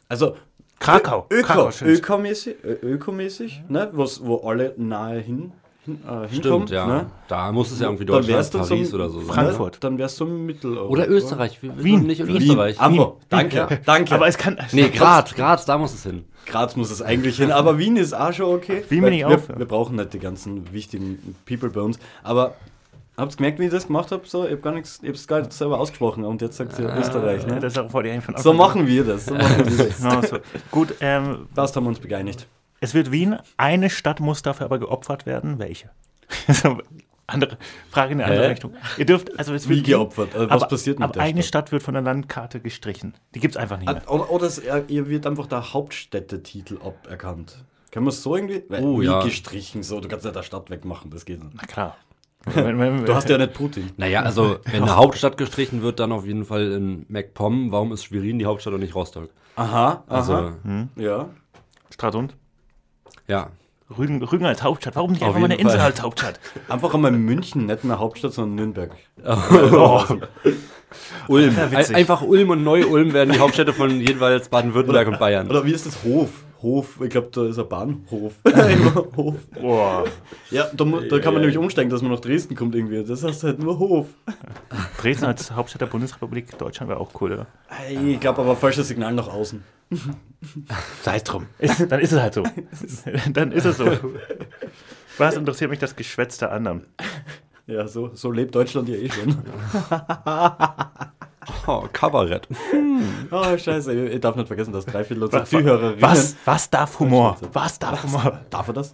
[0.09, 0.37] also,
[0.79, 1.27] Krakau.
[1.31, 3.91] Öko, Krakau, ökomäßig, ökomäßig ne?
[3.93, 5.53] Was, wo alle nahe hin,
[5.85, 6.87] hin, äh, hinkommen, Stimmt, ja.
[6.87, 7.11] ne?
[7.29, 9.35] Da muss es ja irgendwie Dann Deutschland, wärst du Paris oder so sein.
[9.35, 9.75] Frankfurt.
[9.75, 9.81] Ne?
[9.81, 10.91] Dann wärst du im Mitteleuropa.
[10.91, 11.63] Oder Österreich.
[11.63, 12.07] Wir, Wien.
[12.07, 12.37] nicht in Wien.
[12.37, 12.81] Österreich.
[12.81, 14.15] Einfach, danke, danke.
[14.15, 14.59] Aber es kann.
[14.73, 16.25] Nee, Graz, Graz, da muss es hin.
[16.47, 18.83] Graz muss es eigentlich hin, aber Wien ist auch schon okay.
[18.89, 19.59] Wien bin ich wir, auch.
[19.59, 21.99] Wir brauchen nicht die ganzen wichtigen People bei uns.
[22.23, 22.55] Aber
[23.21, 24.27] habt ihr gemerkt, wie ich das gemacht habe?
[24.27, 26.83] So, ich habe gar nichts, ich hab's gar nicht selber ausgesprochen und jetzt sagt sie
[26.83, 27.43] Österreich.
[27.43, 27.61] Ja, Ne?
[27.61, 29.27] das ist auch vor eigentlich von So machen wir das.
[29.27, 30.03] So machen wir das.
[30.03, 30.39] Ja, so.
[30.71, 32.47] Gut, ähm, Fast haben wir uns begeeinigt.
[32.81, 33.37] es wird Wien.
[33.57, 35.59] Eine Stadt muss dafür aber geopfert werden.
[35.59, 35.91] Welche?
[37.27, 37.59] andere
[37.91, 38.51] Frage in eine andere Hä?
[38.51, 38.75] Richtung.
[38.99, 40.35] Ihr dürft, also es Wie wird geopfert?
[40.35, 41.67] Also was aber, passiert mit aber der eine Stadt?
[41.69, 43.15] Stadt wird von der Landkarte gestrichen.
[43.35, 44.03] Die gibt es einfach nicht mehr.
[44.07, 47.65] Ah, Oder, oder es, ihr wird einfach der Hauptstädtetitel aberkannt.
[47.93, 48.63] Kann man es so irgendwie?
[48.71, 49.23] Oh, wie ja.
[49.23, 50.01] gestrichen so.
[50.01, 51.55] Du kannst nicht der Stadt wegmachen, das geht nicht.
[51.57, 51.97] Na klar.
[52.47, 53.91] Du hast ja nicht Putin.
[53.97, 57.71] Naja, also wenn eine Hauptstadt gestrichen wird, dann auf jeden Fall in MacPom.
[57.71, 59.29] Warum ist Schwerin die Hauptstadt und nicht Rostock?
[59.57, 60.05] Aha, aha.
[60.09, 60.53] Also,
[60.97, 61.29] Ja.
[61.91, 62.35] Stralsund.
[63.27, 63.49] ja.
[63.99, 64.95] Rügen, Rügen als Hauptstadt.
[64.95, 65.89] Warum nicht Auf einfach mal eine jeden Insel Fall.
[65.91, 66.39] als Hauptstadt?
[66.69, 68.93] Einfach einmal München, nicht mehr Hauptstadt, sondern Nürnberg.
[69.27, 70.05] Oh.
[71.29, 71.57] Ulm.
[71.93, 75.51] Einfach Ulm und Neu-Ulm werden die Hauptstädte von jeweils Baden-Württemberg und Bayern.
[75.51, 76.05] Oder wie ist das?
[76.05, 76.31] Hof.
[76.63, 78.35] Hof, ich glaube, da ist ein Bahnhof.
[79.17, 79.35] Hof.
[79.61, 80.05] Boah.
[80.51, 83.03] Ja, da, da kann man nämlich umsteigen, dass man nach Dresden kommt irgendwie.
[83.03, 84.09] Das heißt halt nur Hof.
[85.01, 87.47] Dresden als Hauptstadt der Bundesrepublik Deutschland wäre auch cool, oder?
[87.89, 89.63] Ich glaube aber falsches Signal nach außen.
[91.03, 91.47] Sei es drum.
[91.59, 92.45] Ist, dann ist es halt so.
[93.33, 93.87] dann ist es so.
[95.19, 96.87] Was interessiert mich das Geschwätz der anderen?
[97.67, 99.37] Ja, so, so lebt Deutschland ja eh schon.
[101.67, 102.49] Oh, Kabarett.
[103.31, 106.03] Oh, scheiße, ich, ich darf nicht vergessen, dass drei Viertel unserer Was, Zuhörerinnen...
[106.03, 107.37] was, was darf Humor?
[107.53, 108.41] Was darf Humor?
[108.51, 108.93] Darf er das?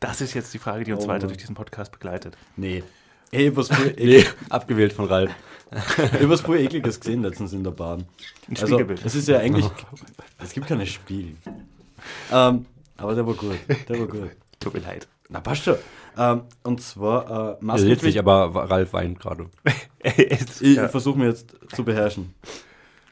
[0.00, 1.28] Das ist jetzt die Frage, die uns Oh weiter Mann.
[1.28, 2.36] durch diesen Podcast begleitet.
[2.56, 2.82] Nee.
[3.30, 5.30] Ey, was früher, Nee, abgewählt von Ralf.
[6.20, 8.00] ich was früher ekliges gesehen letztens in der Bahn.
[8.48, 9.04] Ein Also, Spiegelbild.
[9.04, 9.66] es ist ja eigentlich...
[10.38, 11.36] Es gibt keine Spiegel.
[12.32, 13.56] Ähm, aber der war gut.
[13.88, 14.30] Der war gut.
[14.58, 15.06] Tut mir leid.
[15.28, 15.76] Na, passt schon.
[16.18, 18.18] Ähm, und zwar äh, Er lädt sich, Maskenpflicht.
[18.18, 19.46] aber Ralf weint gerade.
[20.04, 20.88] Ich ja.
[20.88, 22.34] versuche mir jetzt zu beherrschen.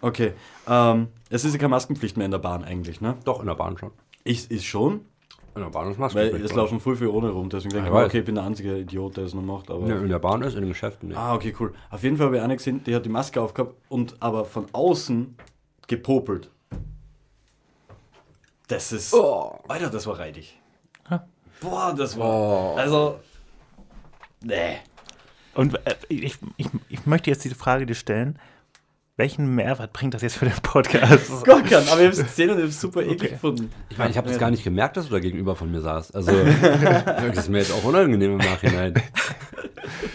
[0.00, 0.32] Okay.
[0.66, 3.16] Ähm, es ist ja keine Maskenpflicht mehr in der Bahn eigentlich, ne?
[3.24, 3.92] Doch, in der Bahn schon.
[4.24, 5.02] Ich ist schon,
[5.54, 6.44] In der Bahn ist weil Maskenpflicht.
[6.46, 7.48] es laufen voll viele ohne rum.
[7.48, 9.70] Deswegen denke ich okay, ich bin der einzige Idiot, der es noch macht.
[9.70, 11.16] Aber Ja, in der Bahn ist, in den Geschäften nicht.
[11.18, 11.72] Ah, okay, cool.
[11.90, 14.66] Auf jeden Fall habe ich eine gesehen, die hat die Maske aufgehabt und aber von
[14.72, 15.36] außen
[15.86, 16.50] gepopelt.
[18.68, 19.14] Das ist.
[19.14, 19.58] Oh.
[19.68, 20.59] Alter, das war reidig.
[21.60, 22.26] Boah, das war.
[22.26, 22.74] Oh.
[22.76, 23.20] Also.
[24.42, 24.76] Nee.
[25.54, 28.38] Und äh, ich, ich, ich möchte jetzt diese Frage dir stellen.
[29.16, 31.44] Welchen Mehrwert bringt das jetzt für den Podcast?
[31.44, 33.28] Gar keinen, aber ich habe es gesehen und ich habe es super eklig Okay.
[33.32, 33.70] gefunden.
[33.90, 36.12] Ich meine, ich habe das gar nicht gemerkt, dass du da gegenüber von mir saß.
[36.12, 38.94] Also, das ist mir jetzt auch unangenehm im Nachhinein.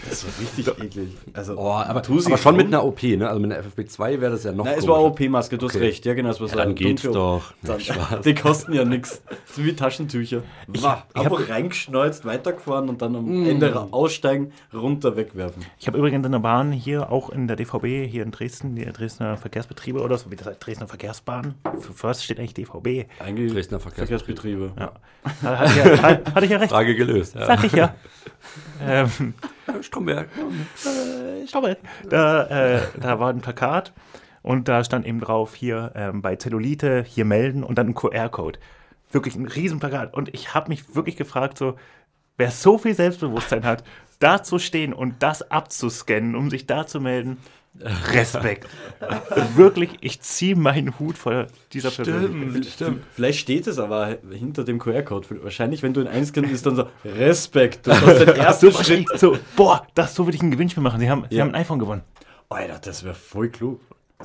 [0.08, 1.08] Das war richtig eklig.
[1.32, 2.74] Also, Oh, aber, aber schon mit rum.
[2.74, 3.28] einer OP, ne?
[3.28, 5.02] Also mit einer FFP2 wäre das ja noch Nein, es war.
[5.02, 5.84] OP-Maske, du hast Okay.
[5.86, 6.04] recht.
[6.06, 7.52] Ja, genau, es war so dann geht's dunkle- doch.
[7.62, 7.78] Dann,
[8.24, 9.22] die kosten ja nichts.
[9.54, 10.42] So wie Taschentücher.
[10.72, 13.46] Ich- Wah, ich hab- einfach reingeschneuzt, weitergefahren und dann am Mm.
[13.48, 15.64] Ende aussteigen, runter wegwerfen.
[15.78, 18.84] Ich habe übrigens in der Bahn hier, auch in der DVB, hier in Dresden, die
[18.84, 21.54] Dresdner Verkehrsbetriebe oder so, wie das heißt, Dresdner Verkehrsbahn.
[21.80, 23.06] Für First steht eigentlich DVB.
[23.18, 24.72] Eigentlich Dresdner Verkehrsbetriebe.
[24.78, 24.92] Ja.
[25.42, 26.02] Da hatte ich ja,
[26.34, 26.70] hatte ich ja recht.
[26.72, 27.34] Frage gelöst.
[27.34, 27.46] Ja.
[27.46, 27.94] Sag ich ja.
[28.86, 29.34] ähm,
[29.82, 30.28] Stromberg.
[30.84, 31.76] äh, mal.
[32.08, 33.92] Da, äh, da war ein Plakat
[34.42, 38.58] und da stand eben drauf, hier ähm, bei Zellulite, hier melden und dann ein QR-Code.
[39.10, 40.14] Wirklich ein Riesenplakat.
[40.14, 41.76] Und ich habe mich wirklich gefragt, so,
[42.36, 43.82] wer so viel Selbstbewusstsein hat,
[44.18, 47.38] da zu stehen und das abzuscannen, um sich da zu melden,
[48.12, 48.66] Respekt.
[49.56, 52.62] wirklich, ich ziehe meinen Hut vor dieser Person.
[52.70, 53.02] stimmt.
[53.14, 55.42] Vielleicht steht es aber hinter dem QR-Code.
[55.42, 57.86] Wahrscheinlich, wenn du ihn einscannst, ist dann so Respekt.
[57.86, 59.06] Du hast den ersten So, Schritt.
[59.18, 61.00] so, boah, das so würde ich ein Gewinnspiel machen.
[61.00, 61.44] Sie haben, Sie Ja.
[61.44, 62.02] haben ein iPhone gewonnen.
[62.48, 63.80] Alter, das wäre voll klug.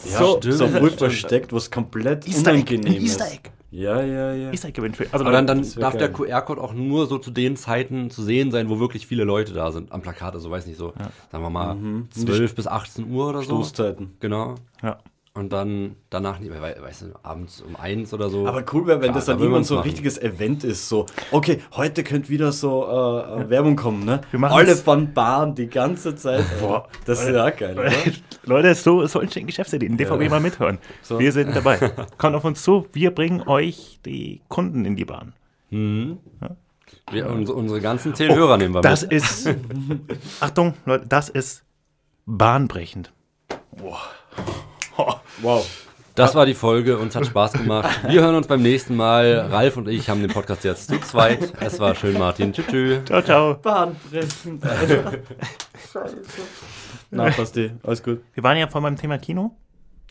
[0.06, 3.34] Ja, So, so, so wohl versteckt, was komplett Easter Egg, unangenehm ein Easter ist.
[3.34, 3.50] Egg.
[3.72, 4.50] Ja, ja, ja.
[4.52, 5.08] Ist ein Gewinnspiel.
[5.12, 6.28] Also, Aber dann, dann darf der geil.
[6.28, 9.72] QR-Code auch nur so zu den Zeiten zu sehen sein, wo wirklich viele Leute da
[9.72, 9.92] sind.
[9.94, 10.94] Am Plakat, also weiß nicht so,
[11.32, 11.78] sagen wir mal,
[12.10, 13.56] 12 bis 18 Uhr oder so.
[13.64, 14.12] Stoßzeiten.
[14.20, 14.56] Genau.
[14.84, 15.00] ja.
[15.34, 18.46] Und dann danach, nicht mehr, wei- weißt du, abends um eins oder so.
[18.48, 19.88] Aber cool wäre, wenn Klar, das dann da irgendwann so ein machen.
[19.88, 20.90] richtiges Event ist.
[20.90, 24.20] So, okay, heute könnte wieder so äh, äh, Werbung kommen, ne?
[24.32, 26.44] Wir machen's- Alle von Bahn die ganze Zeit.
[26.60, 26.90] Boah.
[27.06, 27.92] Das ist ja geil, oder?
[28.44, 29.96] Leute, so, so entstehen Geschäftsideen.
[29.96, 30.80] DVB mal mithören.
[31.02, 31.18] So.
[31.18, 31.78] Wir sind dabei.
[32.18, 32.88] Kommt auf uns zu.
[32.92, 35.32] Wir bringen euch die Kunden in die Bahn.
[35.70, 39.14] Wir, unsere, unsere ganzen zehn Hörer nehmen wir Oh, Das mit.
[39.14, 39.50] ist,
[40.42, 41.64] Achtung, Leute, das ist
[42.26, 43.14] bahnbrechend.
[45.42, 45.66] Wow.
[46.16, 47.90] Das war die Folge, uns hat Spaß gemacht.
[48.08, 49.48] Wir hören uns beim nächsten Mal.
[49.50, 51.54] Ralf und ich haben den Podcast jetzt zu zweit.
[51.62, 52.52] Es war schön, Martin.
[52.52, 52.66] Tschüss.
[52.68, 53.06] tschüss.
[53.06, 53.56] Ciao, ciao.
[53.56, 54.60] Bahnbrechen.
[55.94, 56.18] Scheiße.
[57.12, 57.72] Na, passt eh.
[57.84, 58.22] Alles gut.
[58.34, 59.56] Wir waren ja vorhin beim Thema Kino.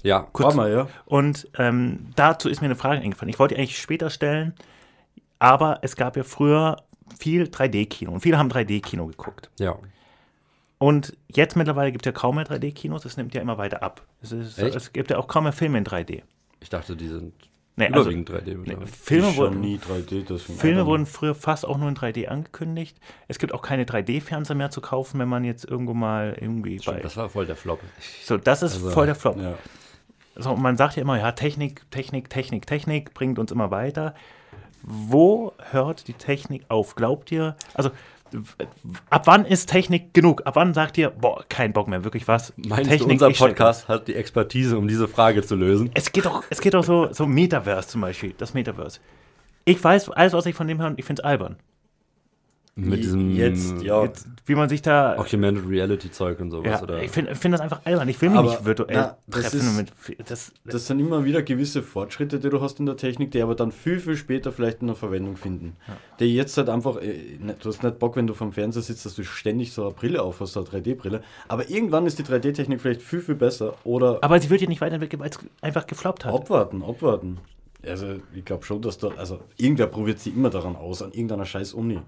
[0.02, 0.88] Ja, War mal, ja.
[1.04, 3.28] Und ähm, dazu ist mir eine Frage eingefallen.
[3.28, 4.54] Ich wollte die eigentlich später stellen,
[5.38, 6.76] aber es gab ja früher
[7.18, 9.50] viel 3D-Kino und viele haben 3D-Kino geguckt.
[9.60, 9.76] ja.
[10.82, 14.00] Und jetzt mittlerweile gibt es ja kaum mehr 3D-Kinos, es nimmt ja immer weiter ab.
[14.22, 14.74] Es, ist, Echt?
[14.74, 16.22] es gibt ja auch kaum mehr Filme in 3D.
[16.60, 17.34] Ich dachte, die sind
[17.76, 18.56] Nee, also, überwiegend 3D.
[18.56, 18.86] nee?
[18.86, 20.24] Filme, Schon wurden, nie 3D.
[20.26, 22.98] Deswegen Filme wurden früher fast auch nur in 3D angekündigt.
[23.28, 26.82] Es gibt auch keine 3D-Fernseher mehr zu kaufen, wenn man jetzt irgendwo mal irgendwie bei.
[26.82, 27.80] Stimmt, das war voll der Flop.
[28.24, 29.36] So, das ist Also, voll der Flop.
[29.38, 29.54] Ja.
[30.36, 34.14] So, man sagt ja immer, ja, Technik, Technik, Technik, Technik bringt uns immer weiter.
[34.82, 36.94] Wo hört die Technik auf?
[36.94, 37.90] Glaubt ihr, also
[39.10, 40.42] ab wann ist Technik genug?
[40.46, 42.52] Ab wann sagt ihr, boah, kein Bock mehr, wirklich was?
[42.56, 45.90] Meinst du, unser Podcast hat die Expertise, um diese Frage zu lösen?
[45.94, 49.00] Es geht doch, es geht doch so, so Metaverse zum Beispiel, das Metaverse.
[49.64, 51.56] Ich weiß, alles, was ich von dem höre, ich finde es albern.
[52.88, 54.02] Mit diesem Jetzt, ja.
[54.04, 55.16] Jetzt, wie man sich da.
[55.16, 57.02] Augmented Reality Zeug und sowas, Ja, oder?
[57.02, 58.08] ich finde find das einfach albern.
[58.08, 59.58] Ich will mich Aber, nicht virtuell na, das treffen.
[59.60, 59.76] ist-
[60.08, 63.42] mit, das, Das sind immer wieder gewisse Fortschritte, die du hast in der Technik, die
[63.42, 65.76] aber dann viel, viel später vielleicht in der Verwendung finden.
[66.18, 69.04] Die jetzt halt einfach, äh, ne- du hast nicht Bock, wenn du vom Fernseher sitzt,
[69.06, 71.22] dass du ständig so eine Brille auf hast, so eine 3D-Brille.
[71.48, 73.74] Aber irgendwann ist die 3D-Technik vielleicht viel, viel besser.
[73.84, 76.34] Oder aber sie wird ja nicht weiterentwickelt, weil es einfach gefloppt hat.
[76.34, 77.38] abwarten, abwarten.
[77.86, 81.46] Also ich glaube schon, dass da, also irgendwer probiert sie immer daran aus, an irgendeiner
[81.46, 81.98] scheiß Uni.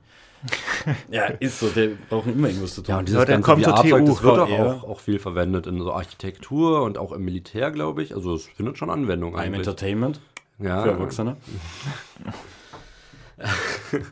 [1.10, 2.90] Ja, ist so, die brauchen immer irgendwas zu tun.
[2.90, 4.66] Ja, und dieses Leute, ganze kommt VR-Zeug, TU, das wird auch, VR.
[4.66, 8.14] auch, auch viel verwendet in so Architektur und auch im Militär, glaube ich.
[8.14, 9.58] Also es findet schon Anwendung Im eigentlich.
[9.60, 10.20] Entertainment
[10.58, 11.36] Ja, für Erwachsene.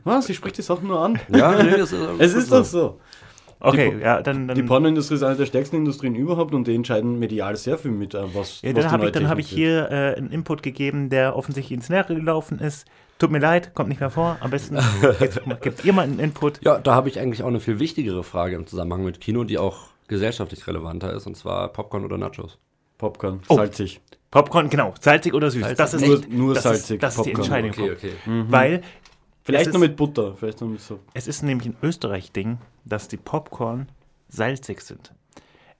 [0.04, 0.26] Was?
[0.26, 1.20] Sie spricht die Sachen nur an.
[1.28, 3.00] ja nee, das ist, Es ist doch so.
[3.60, 4.48] Okay, Die- ja, dann.
[4.48, 7.90] dann Die Pornoindustrie ist eine der stärksten Industrien überhaupt und die entscheiden medial sehr viel
[7.90, 10.62] mit, äh, was, ja, was dann habe ich, dann hab ich hier äh, einen Input
[10.62, 12.86] gegeben, der offensichtlich ins Leere gelaufen ist.
[13.18, 14.38] Tut mir leid, kommt nicht mehr vor.
[14.40, 14.78] Am besten
[15.60, 16.60] gebt ihr mal einen Input.
[16.64, 19.58] ja, da habe ich eigentlich auch eine viel wichtigere Frage im Zusammenhang mit Kino, die
[19.58, 22.58] auch gesellschaftlich relevanter ist, und zwar Popcorn oder Nachos.
[22.96, 23.56] Popcorn, Oh.
[23.56, 24.00] salzig.
[24.30, 24.94] Popcorn, genau.
[25.00, 25.74] Salzig oder süß.
[25.76, 27.64] Das ist Nur- echt, nur das salzig, Ist, das ist die Popcorn.
[27.64, 27.90] Entscheidung.
[27.96, 28.12] okay.
[28.48, 28.80] Weil
[29.42, 30.34] Vielleicht Es noch ist- mit Butter.
[30.36, 31.00] Vielleicht noch mit so.
[31.14, 33.88] es ist nämlich ein Österreich-Ding, dass die Popcorn
[34.28, 35.14] salzig sind.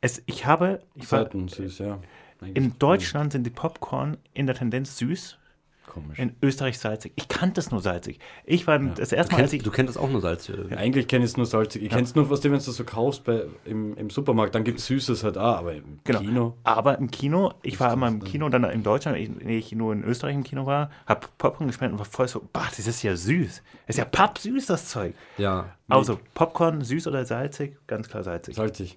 [0.01, 2.01] Es, ich habe, ich war, süß, ja.
[2.41, 5.39] Eigentlich in Deutschland sind die Popcorn in der Tendenz süß,
[5.87, 6.19] Komisch.
[6.19, 7.13] in Österreich salzig.
[7.17, 8.21] Ich kannte es nur salzig.
[8.45, 10.47] Ich war das erste Du Mal, als kennst, ich du kennst das auch nur Salz
[10.47, 10.67] hier.
[10.71, 11.83] Ja, eigentlich kenne ich es nur salzig.
[11.83, 14.63] Ich kenne es nur, was du, wenn du so kaufst bei, im, im Supermarkt, dann
[14.63, 16.21] gibt es Süßes halt auch, aber im Genau.
[16.21, 16.57] Kino.
[16.63, 19.93] Aber im Kino, ich war einmal im Kino, dann in Deutschland, ich, nee, ich nur
[19.93, 23.03] in Österreich im Kino war, hab Popcorn geschmeckt und war voll so, bah, das ist
[23.03, 23.63] ja süß.
[23.87, 25.15] Das ist ja pappsüß, das Zeug.
[25.39, 25.75] Ja.
[25.89, 27.77] Also, Popcorn, süß oder salzig?
[27.89, 28.55] Ganz klar salzig.
[28.55, 28.97] Salzig.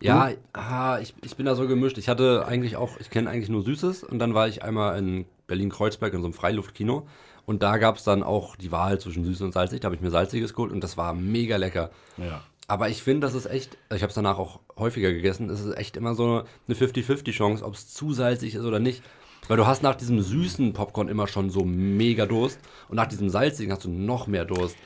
[0.00, 1.96] Ja, ah, ich, ich bin da so gemischt.
[1.96, 5.26] Ich hatte eigentlich auch, ich kenne eigentlich nur Süßes und dann war ich einmal in
[5.52, 7.06] Berlin-Kreuzberg in so einem Freiluftkino
[7.44, 9.80] und da gab es dann auch die Wahl zwischen süß und salzig.
[9.80, 11.90] Da habe ich mir salziges geholt und das war mega lecker.
[12.16, 12.40] Ja.
[12.68, 15.76] Aber ich finde, das ist echt, ich habe es danach auch häufiger gegessen, es ist
[15.76, 19.02] echt immer so eine 50-50-Chance, ob es zu salzig ist oder nicht.
[19.48, 23.28] Weil du hast nach diesem süßen Popcorn immer schon so mega Durst und nach diesem
[23.28, 24.76] salzigen hast du noch mehr Durst.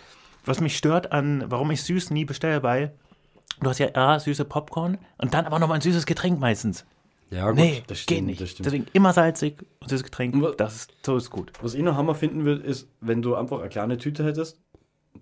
[0.47, 2.95] Was mich stört an, warum ich süß nie bestelle, weil
[3.61, 6.87] du hast ja A, süße Popcorn und dann aber nochmal ein süßes Getränk meistens.
[7.31, 7.57] Ja, gut.
[7.59, 8.41] Nee, das geht stimmt, nicht.
[8.41, 8.67] das stimmt.
[8.67, 11.53] Deswegen immer salzig und süßes Getränk, Und wa- das ist, so ist gut.
[11.61, 14.61] Was ich noch Hammer finden würde, ist, wenn du einfach eine kleine Tüte hättest,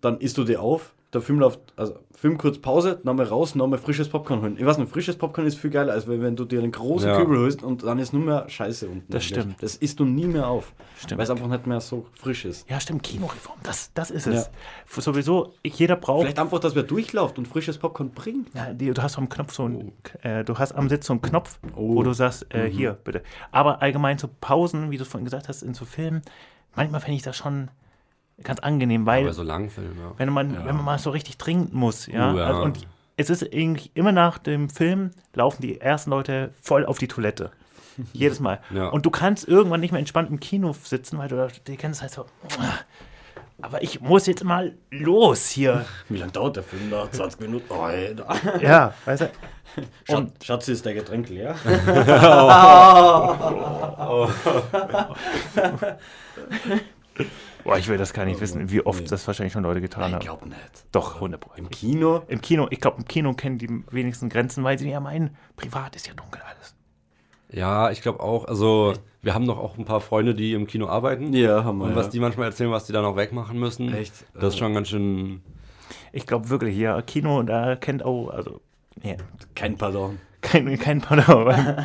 [0.00, 3.78] dann isst du die auf, der Film läuft, also Film kurz Pause, nochmal raus, nochmal
[3.78, 4.56] frisches Popcorn holen.
[4.58, 7.08] Ich weiß nicht, frisches Popcorn ist viel geiler, als wenn, wenn du dir einen großen
[7.08, 7.16] Ja.
[7.18, 9.04] Kübel holst und dann ist nur mehr Scheiße unten.
[9.10, 9.28] Das eigentlich.
[9.28, 9.62] stimmt.
[9.62, 10.72] Das isst du nie mehr auf.
[10.98, 11.18] Stimmt.
[11.18, 12.68] Weil es einfach nicht mehr so frisch ist.
[12.68, 14.46] Ja, stimmt, Kinoreform, das, das ist es.
[14.94, 15.00] Ja.
[15.02, 16.22] Sowieso, jeder braucht.
[16.22, 18.48] Vielleicht einfach, dass wer durchlauft und frisches Popcorn bringt.
[18.54, 21.58] Ja, du hast am Knopf so einen, äh, du hast am Sitz so einen Knopf,
[21.76, 21.96] Oh.
[21.96, 23.22] wo du sagst, äh, hier, bitte.
[23.50, 26.22] Aber allgemein so Pausen, wie du vorhin gesagt hast, in so Filmen,
[26.74, 27.68] manchmal finde ich das schon
[28.42, 30.12] ganz angenehm, weil Bei so langen Filmen, ja.
[30.16, 32.32] wenn man, wenn man mal so richtig trinken muss, ja.
[32.32, 32.46] Oh, ja.
[32.46, 36.98] Also, und es ist irgendwie immer nach dem Film laufen die ersten Leute voll auf
[36.98, 37.50] die Toilette.
[38.12, 38.60] Jedes Mal.
[38.70, 38.88] Ja.
[38.88, 42.00] Und du kannst irgendwann nicht mehr entspannt im Kino sitzen, weil du da- die ganze
[42.00, 42.26] Zeit so.
[43.62, 45.84] Aber ich muss jetzt mal los hier.
[46.08, 47.08] Wie lange dauert der Film da?
[47.10, 47.66] 20 Minuten?
[47.70, 48.26] Oh, Alter.
[48.60, 49.30] Ja, weißt du?
[50.04, 51.54] Schat, Schatzi, ist der Getränk leer?
[57.64, 60.14] Boah, ich will das gar nicht wissen, wie oft das wahrscheinlich schon Leute getan Ich
[60.14, 60.20] haben.
[60.20, 60.86] glaube nicht.
[60.92, 61.50] Doch, 100 Pro.
[61.56, 62.22] Im Kino?
[62.28, 65.96] Im Kino, ich glaube, im Kino kennen die wenigsten Grenzen, weil sie ja meinen, privat
[65.96, 66.74] ist ja dunkel alles.
[67.50, 70.88] Ja, ich glaube auch, also wir haben doch auch ein paar Freunde, die im Kino
[70.88, 71.32] arbeiten.
[71.32, 71.84] Ja, haben wir.
[71.84, 71.96] Und ja.
[71.96, 73.94] was die manchmal erzählen, was die da noch wegmachen müssen.
[73.94, 74.12] Echt?
[74.34, 75.42] Das ist schon ganz schön.
[76.12, 78.60] Ich glaube wirklich, ja, Kino, da kennt auch, also,
[79.02, 79.14] ja,
[79.54, 80.18] Kein Pardon.
[80.42, 81.54] kein, kein Pardon.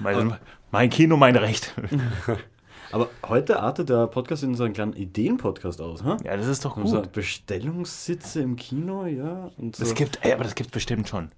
[0.00, 0.36] mein,
[0.70, 1.74] mein Kino, mein Recht.
[2.92, 6.16] Aber heute artet der Podcast in so einen kleinen Ideen-Podcast aus, ha?
[6.24, 7.12] Ja, das ist doch So gut.
[7.12, 9.50] Bestellungssitze im Kino, ja.
[9.56, 9.84] Und so.
[9.84, 11.30] Das gibt, ey, aber das gibt bestimmt schon.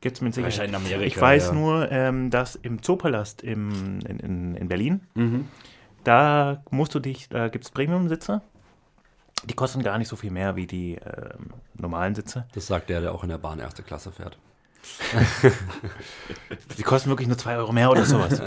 [0.00, 0.52] Gibt es mit Sicherheit.
[0.58, 1.52] Wahrscheinlich in Amerika, Ich weiß ja.
[1.54, 5.46] nur, ähm, dass im Zoopalast im, in, in, in Berlin, Mhm.
[6.04, 8.40] da musst du dich, da gibt es Premium-Sitze.
[9.44, 12.46] Die kosten gar nicht so viel mehr wie die ähm, normalen Sitze.
[12.54, 14.38] Das sagt der, der auch in der Bahn erste Klasse fährt.
[16.78, 18.40] Die kosten wirklich nur 2 Euro mehr oder sowas.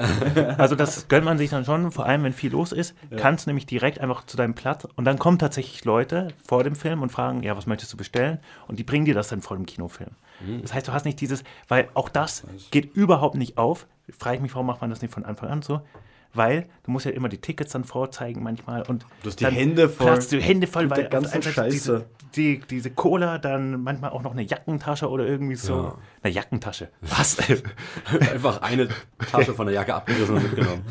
[0.57, 3.65] also das gönnt man sich dann schon, vor allem wenn viel los ist, kannst nämlich
[3.65, 7.43] direkt einfach zu deinem Platz und dann kommen tatsächlich Leute vor dem Film und fragen,
[7.43, 8.39] ja, was möchtest du bestellen?
[8.67, 10.11] Und die bringen dir das dann vor dem Kinofilm.
[10.61, 13.87] Das heißt, du hast nicht dieses, weil auch das geht überhaupt nicht auf.
[14.17, 15.81] Frage ich mich, warum macht man das nicht von Anfang an so?
[16.33, 19.53] Weil du musst ja immer die Tickets dann vorzeigen manchmal und Du hast die dann
[19.53, 21.69] Hände voll platzt du Hände voll, weil einmal Scheiße.
[21.69, 25.75] Diese, die, diese Cola, dann manchmal auch noch eine Jackentasche oder irgendwie so.
[25.75, 25.97] Ja.
[26.23, 26.89] Eine Jackentasche.
[27.01, 27.37] Was?
[28.33, 28.87] Einfach eine
[29.31, 30.83] Tasche von der Jacke abgerissen und mitgenommen.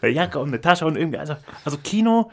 [0.00, 1.18] eine Jacke und eine Tasche und irgendwie.
[1.18, 2.30] Also, also Kino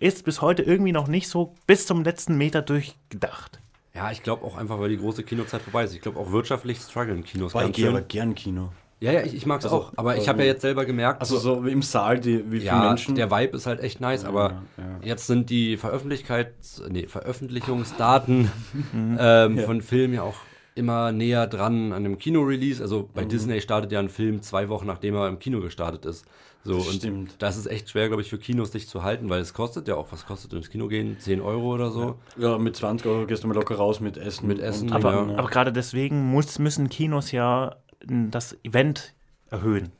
[0.00, 3.60] ist bis heute irgendwie noch nicht so bis zum letzten Meter durchgedacht.
[3.94, 5.94] Ja, ich glaube auch einfach, weil die große Kinozeit vorbei ist.
[5.94, 8.70] Ich glaube auch wirtschaftlich strugglen Kinos Boah, ich gehe aber gern Kino.
[9.00, 9.92] Ja, ja, ich, ich mag es Also, auch.
[9.96, 12.58] Aber ich ähm, habe ja jetzt selber gemerkt, Also so wie im Saal, die, wie
[12.58, 13.14] viele ja, Menschen.
[13.14, 14.84] der Vibe ist halt echt nice, aber ja.
[15.08, 18.50] jetzt sind die Veröffentlichkeits nee, Veröffentlichungsdaten
[19.18, 19.64] ähm, Ja.
[19.64, 20.36] von Filmen ja auch
[20.74, 22.80] immer näher dran an dem Kino-Release.
[22.82, 26.24] Also bei Disney startet ja ein Film zwei Wochen, nachdem er im Kino gestartet ist.
[26.62, 27.36] So, und Stimmt.
[27.38, 29.94] das ist echt schwer, glaube ich, für Kinos sich zu halten, weil es kostet ja
[29.96, 31.16] auch, was kostet ins Kino gehen?
[31.18, 32.16] 10 Euro oder so?
[32.36, 34.46] ja, mit 20 Euro gehst du mal locker raus mit Essen.
[34.46, 35.38] Mit Essen, Aber, Ja.
[35.38, 39.14] aber gerade deswegen muss, müssen Kinos ja das Event
[39.50, 39.90] erhöhen.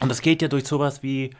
[0.00, 1.30] Und das geht ja durch sowas wie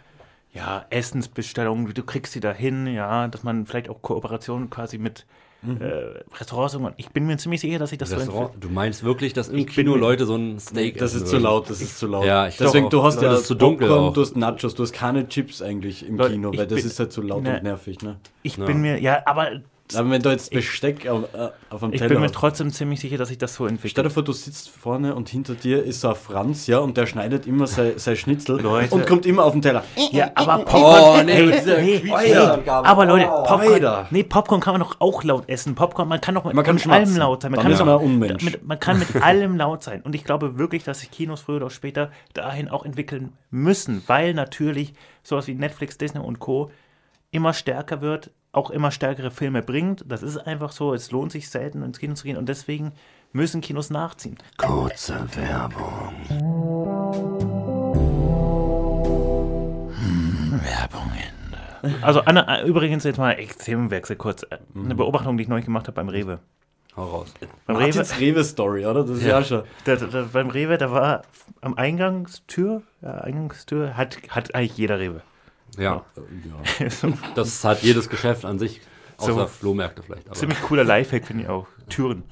[0.52, 5.26] ja, Essensbestellungen, du kriegst sie dahin, ja, dass man vielleicht auch Kooperationen quasi mit
[5.66, 8.50] äh, Restaurants und ich bin mir ziemlich sicher, dass ich das so Restaurant?
[8.62, 11.70] Du meinst wirklich, dass im Ich Kino Leute so ein Steak Das ist zu laut,
[11.70, 12.26] das ist zu laut.
[12.26, 14.12] Ja, ich Deswegen, du hast ja Das zu dunkel Popcorn, auch.
[14.12, 17.00] du hast Nachos, du hast keine Chips eigentlich im Leute, Kino, weil das bin- ist
[17.00, 17.56] halt zu laut Ne.
[17.56, 18.20] und nervig, ne?
[18.42, 18.66] Ich Ja.
[18.66, 19.62] bin mir, ja, aber
[19.96, 23.16] Aber wenn du jetzt Besteck auf, äh, auf ich Teller bin mir trotzdem ziemlich sicher,
[23.18, 24.02] dass ich das so Stell entwickle.
[24.04, 27.06] dir vor, du sitzt vorne und hinter dir ist so ein Franz, ja, und der
[27.06, 28.94] schneidet immer sein, sein Schnitzel Leute.
[28.94, 29.84] und kommt immer auf den Teller.
[30.12, 32.88] Ja, aber Popcorn, Oh, nee, mit nee, Quietscheangabe.
[32.88, 34.06] aber Leute, Popcorn, Alter.
[34.10, 35.74] nee, Popcorn kann man doch auch laut essen.
[35.74, 37.50] Popcorn, man kann doch mit, Man kann mit allem laut sein.
[37.52, 38.42] Man Dann kann, ein Unmensch.
[38.44, 40.02] Mit, man kann mit allem laut sein.
[40.02, 44.34] Und ich glaube wirklich, dass sich Kinos früher oder später dahin auch entwickeln müssen, weil
[44.34, 46.70] natürlich sowas wie Netflix, Disney und Co.
[47.30, 50.04] immer stärker wird, auch immer stärkere Filme bringt.
[50.08, 50.94] Das ist einfach so.
[50.94, 52.92] Es lohnt sich selten ins Kino zu gehen und deswegen
[53.32, 54.38] müssen Kinos nachziehen.
[54.56, 56.12] Kurze Werbung.
[60.62, 62.02] Werbung Ende.
[62.02, 64.44] Also Anna, übrigens jetzt mal Themenwechsel kurz.
[64.44, 66.38] Äh, Eine Beobachtung, die ich neulich gemacht habe beim Rewe.
[66.96, 67.34] Hau raus.
[67.66, 69.02] Beim Rewe, Martins Rewe-Story, oder?
[69.02, 69.64] Das ist ja, schon.
[69.84, 71.22] da, da, da, beim Rewe, da war
[71.60, 75.22] am Eingangstür, ja, Eingangstür, hat, hat eigentlich jeder Rewe.
[75.78, 76.04] Ja,
[76.78, 76.90] Ja.
[76.90, 78.80] So, das hat jedes Geschäft an sich
[79.16, 80.26] Außer Flohmärkte vielleicht.
[80.26, 81.66] Aber Ziemlich cooler Lifehack, finde ich auch.
[81.88, 82.24] Türen.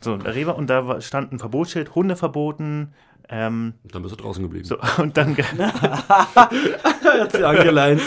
[0.00, 2.94] So, Rewe und da stand ein Verbotsschild, Hunde verboten.
[3.28, 4.64] Ähm, dann bist du draußen geblieben.
[4.64, 8.00] so, und dann Hat sie angeleint.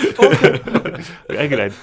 [1.28, 1.78] eingeleitet.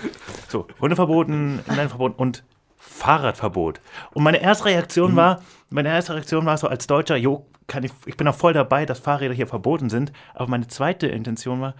[0.48, 2.44] So, Hunde verboten, nein, verboten und
[2.76, 3.80] Fahrradverbot.
[4.14, 5.16] Und meine erste Reaktion Mhm.
[5.16, 8.52] war, meine erste Reaktion war so als Deutscher, jo, kann ich, ich bin auch voll
[8.52, 10.12] dabei, dass Fahrräder hier verboten sind.
[10.34, 11.74] Aber meine zweite Intention war,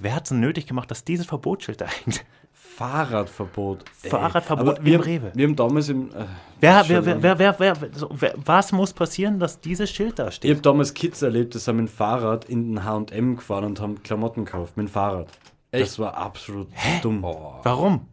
[0.00, 2.24] wer hat es denn nötig gemacht, dass dieses Verbotsschild da hängt?
[2.52, 3.84] Fahrradverbot.
[4.02, 4.10] Ey.
[4.10, 5.32] Fahrradverbot Aber im Rewe.
[5.34, 6.10] Wir haben damals im.
[6.10, 6.24] Äh,
[6.60, 10.34] Wer, wer, wer, wer, wer, so, wer, was muss passieren, dass dieses Schild da Ich
[10.36, 10.50] steht?
[10.50, 14.02] habe damals Kids erlebt, die sind mit dem Fahrrad in den HM gefahren und haben
[14.02, 15.28] Klamotten gekauft mit dem Fahrrad.
[15.70, 15.98] Das Echt?
[16.00, 16.68] war absolut
[17.02, 17.22] dumm.
[17.22, 18.06] Warum?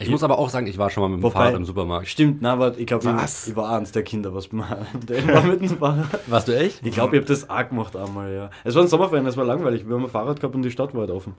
[0.00, 2.08] Ich muss aber auch sagen, ich war schon mal mit dem Wobei- Fahrrad im Supermarkt.
[2.08, 3.44] Stimmt, na, aber ich glaube, Was?
[3.44, 4.78] ich, ich war eins der Kinder, was war
[5.46, 6.06] mit dem Fahrrad.
[6.26, 6.84] Warst du echt?
[6.86, 8.50] Ich glaube, ich habe das auch gemacht einmal, ja.
[8.64, 9.86] Es war ein Sommerferien, es war langweilig.
[9.86, 11.34] Wir haben ein Fahrrad gehabt und die Stadt war halt offen.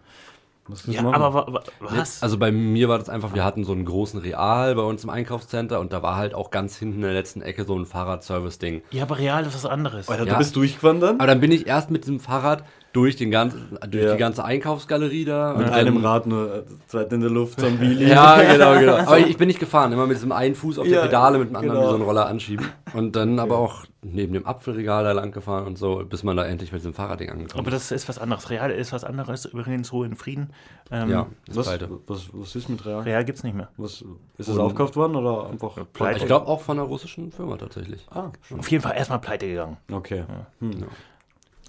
[0.67, 1.15] Was Ja, machen?
[1.15, 2.21] aber wa- wa- was?
[2.21, 5.09] Also bei mir war das einfach, wir hatten so einen großen Real bei uns im
[5.09, 8.83] Einkaufscenter und da war halt auch ganz hinten in der letzten Ecke so ein Fahrradservice-Ding.
[8.91, 10.07] ja, aber real ist was anderes.
[10.07, 10.33] Alter, Ja.
[10.33, 11.15] du bist durchgefahren dann?
[11.19, 14.11] Aber dann bin ich erst mit diesem Fahrrad durch, den ganzen, durch Ja.
[14.13, 15.53] die ganze Einkaufsgalerie da.
[15.57, 18.07] Mit einem dann- Rad nur, äh, zweit in der Luft, ein Wheelie.
[18.09, 18.97] Ja, genau, genau.
[18.97, 21.49] Aber ich bin nicht gefahren, immer mit diesem einen Fuß auf der Ja, Pedale, mit
[21.49, 21.85] dem anderen genau.
[21.87, 22.65] wie so einen Roller anschieben.
[22.93, 26.43] Und dann aber auch neben dem Apfelregal da lang gefahren und so, bis man da
[26.43, 28.49] endlich mit diesem Fahrradding angekommen Aber das ist was anderes.
[28.49, 29.45] Real ist was anderes.
[29.45, 30.49] Übrigens Ruhe in Frieden.
[30.91, 31.87] Ähm, Ja, das Was, beide.
[32.07, 33.01] was, was ist mit Real?
[33.03, 33.69] Real gibt's nicht mehr.
[33.77, 34.03] Was,
[34.37, 36.19] ist das aufgekauft worden oder einfach pleite?
[36.19, 38.05] Ich glaube auch von einer russischen Firma tatsächlich.
[38.13, 38.59] Ah, schon.
[38.59, 39.77] Auf jeden Fall erstmal pleite gegangen.
[39.91, 40.23] Okay.
[40.59, 40.71] Hm.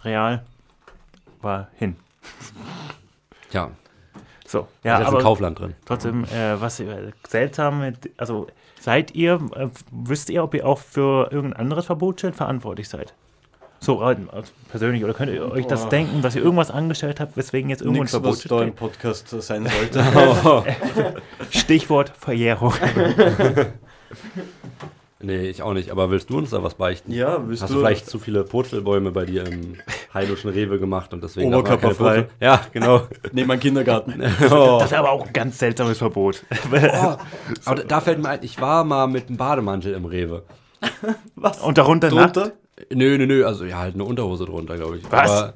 [0.04, 0.42] Real
[1.42, 1.96] war hin.
[3.52, 3.70] Ja,
[4.46, 5.74] So, da ja, ist jetzt ein aber Kaufland drin.
[5.84, 8.46] trotzdem, äh, was äh, seltsam, also
[8.80, 13.14] seid ihr, äh, wisst ihr, ob ihr auch für irgendein anderes Verbotsschild verantwortlich seid?
[13.80, 14.22] So also
[14.68, 15.88] persönlich, oder könnt ihr euch das Boah.
[15.90, 18.68] denken, dass ihr irgendwas angestellt habt, weswegen jetzt irgendwo ein Nichts, was Verbotsschild da im
[18.68, 18.76] steht?
[18.76, 20.64] Podcast sein sollte.
[21.50, 22.72] Stichwort Verjährung.
[25.22, 25.90] Nee, ich auch nicht.
[25.90, 27.12] Aber willst du uns da was beichten?
[27.12, 29.76] ja, willst Hast du du vielleicht zu viele Purzelbäume bei dir im
[30.12, 32.28] heidischen Rewe gemacht und deswegen Oberkörperfrei.
[32.40, 33.02] Ja, genau.
[33.32, 34.20] neben meinem Kindergarten?
[34.40, 36.42] Das ist aber auch ein ganz seltsames Verbot.
[36.72, 37.16] Oh,
[37.66, 40.42] aber da- fällt mir ein, ich war mal mit einem Bademantel im Rewe.
[41.62, 42.40] Und darunter Drunter?
[42.46, 42.56] nackt?
[42.92, 45.04] Nö, nö, nö, also ja, halt eine Unterhose drunter, glaube ich.
[45.10, 45.30] Was?
[45.30, 45.54] Aber,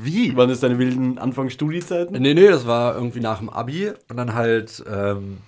[0.00, 0.36] Wie?
[0.36, 2.20] Wann ist deine wilden Anfangsstudiezeiten?
[2.22, 5.38] nee, nee, das war irgendwie nach dem Abi und dann halt ähm,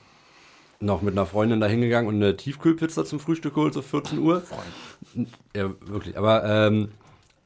[0.80, 4.42] noch mit einer Freundin da hingegangen und eine Tiefkühlpizza zum Frühstück geholt, so 14 Uhr.
[5.54, 6.88] Ja, wirklich, aber ähm,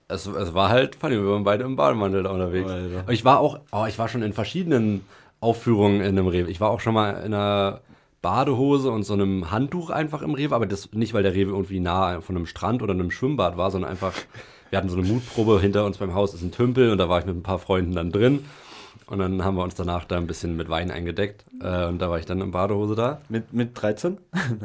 [0.08, 2.70] es, es war halt funny, wir waren beide im Bademantel da unterwegs.
[2.70, 3.10] Alter.
[3.10, 5.04] Ich war auch, oh, ich war schon in verschiedenen
[5.40, 6.50] Aufführungen in einem Rewe.
[6.50, 7.80] Ich war auch schon mal in einer
[8.20, 11.80] Badehose und so einem Handtuch einfach im Rewe, aber das nicht, weil der Rewe irgendwie
[11.80, 14.12] nah von einem Strand oder einem Schwimmbad war, sondern einfach,
[14.70, 17.18] wir hatten so eine Mutprobe hinter uns beim Haus, ist ein Tümpel und da war
[17.18, 18.44] ich mit ein paar Freunden dann drin.
[19.12, 21.44] Und dann haben wir uns danach da ein bisschen mit Wein eingedeckt.
[21.60, 23.20] Äh, und da war ich dann in Badehose da.
[23.28, 24.16] Mit, mit 13?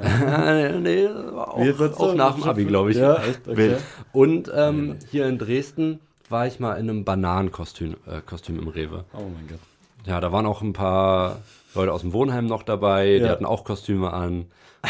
[0.02, 2.98] Äh, nee, auch, auch nach dem Abi, glaube ich.
[2.98, 3.20] Ja?
[3.46, 3.76] Okay.
[4.14, 9.04] Und ähm, hier in Dresden war ich mal in einem Bananenkostüm äh, Kostüm im Rewe.
[9.12, 9.60] Oh mein Gott.
[10.06, 11.42] Ja, da waren auch ein paar
[11.76, 13.28] Leute aus dem Wohnheim noch dabei, die Ja.
[13.32, 14.46] hatten auch Kostüme an.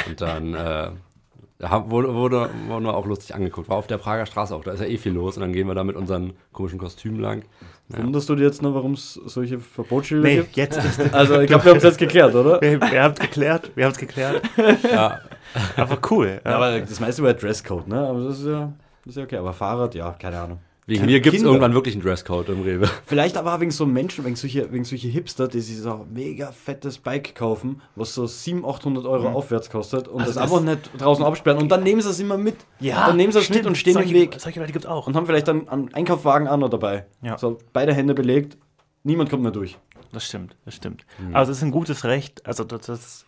[0.08, 0.91] Und dann äh,
[1.60, 3.70] wurde, wurde, wurden wir auch lustig angeguckt.
[3.70, 5.36] War auf der Prager Straße auch, da ist ja eh viel los.
[5.36, 7.41] Und dann gehen wir da mit unseren komischen Kostümen lang.
[7.89, 10.58] Wunderst du dir jetzt noch, warum es solche Verbotsschilder Nee, gibt?
[10.58, 12.60] jetzt ist Also, ich glaube, wir haben es jetzt geklärt, oder?
[12.62, 14.41] wir, wir haben es geklärt, wir haben es geklärt.
[14.91, 15.19] Ja,
[15.78, 16.41] Aber cool.
[16.43, 16.58] Ja, Ja.
[16.58, 18.00] aber das meiste war Dresscode, ne?
[18.08, 18.73] Aber das ist ja,
[19.06, 19.38] das ist ja okay.
[19.38, 20.60] Aber Fahrrad, ja, keine Ahnung.
[20.88, 22.89] Wegen mir gibt es irgendwann wirklich einen Dresscode im Rewe.
[23.06, 26.13] Vielleicht aber auch wegen so Menschen, wegen solche, wegen solche Hipster, die sich so ein
[26.13, 30.43] mega fettes Bike kaufen, was so 700, 800 Euro aufwärts kostet und Also das, das-
[30.52, 32.56] einfach nicht draußen absperren und dann nehmen sie es immer mit.
[32.80, 34.89] Ja, dann nehmen sie es mit und stehen solche, im Weg Solche Leute gibt es
[34.89, 35.06] auch.
[35.08, 37.06] und haben vielleicht dann einen Einkaufswagen auch noch dabei.
[37.21, 37.38] Ja.
[37.38, 38.58] So beide Hände belegt,
[39.04, 39.78] niemand kommt mehr durch.
[40.13, 41.06] Das stimmt, das stimmt.
[41.19, 41.36] Mhm.
[41.36, 43.26] Also es ist ein gutes Recht, also das, das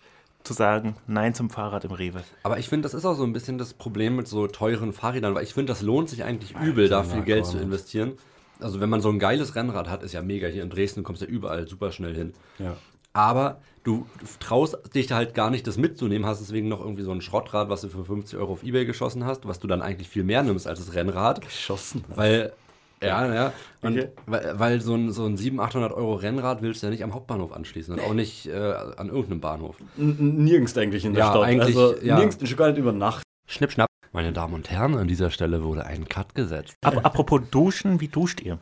[0.49, 2.23] zu sagen, nein zum Fahrrad im Rewe.
[2.41, 5.35] Aber ich finde, das ist auch so ein bisschen das Problem mit so teuren Fahrrädern,
[5.35, 8.13] weil ich finde, das lohnt sich eigentlich übel, da viel Geld zu investieren.
[8.59, 10.47] Also wenn man so ein geiles Rennrad hat, ist ja mega.
[10.47, 12.33] Hier in Dresden kommst du ja überall super schnell hin.
[12.57, 12.75] Ja.
[13.13, 14.07] Aber du
[14.39, 17.69] traust dich da halt gar nicht, das mitzunehmen, hast deswegen noch irgendwie so ein Schrottrad,
[17.69, 20.41] was du für 50 Euro auf Ebay geschossen hast, was du dann eigentlich viel mehr
[20.41, 21.41] nimmst als das Rennrad.
[21.41, 22.03] Geschossen.
[22.07, 22.53] Weil,
[23.01, 23.53] ja, ja.
[23.81, 24.09] Und Okay.
[24.25, 27.13] weil, weil so ein, so ein 700, 800 Euro Rennrad willst du ja nicht am
[27.13, 28.51] Hauptbahnhof anschließen und auch nicht äh,
[28.97, 29.75] an irgendeinem Bahnhof.
[29.97, 31.43] N nirgends eigentlich in der Ja, Stadt.
[31.43, 32.17] eigentlich, also ja.
[32.17, 33.23] nirgends, schon gar nicht über Nacht.
[33.47, 33.87] Schnipp, schnapp.
[34.11, 36.73] Meine Damen und Herren, an dieser Stelle wurde ein Cut gesetzt.
[36.83, 38.57] Ap apropos Duschen, wie duscht ihr?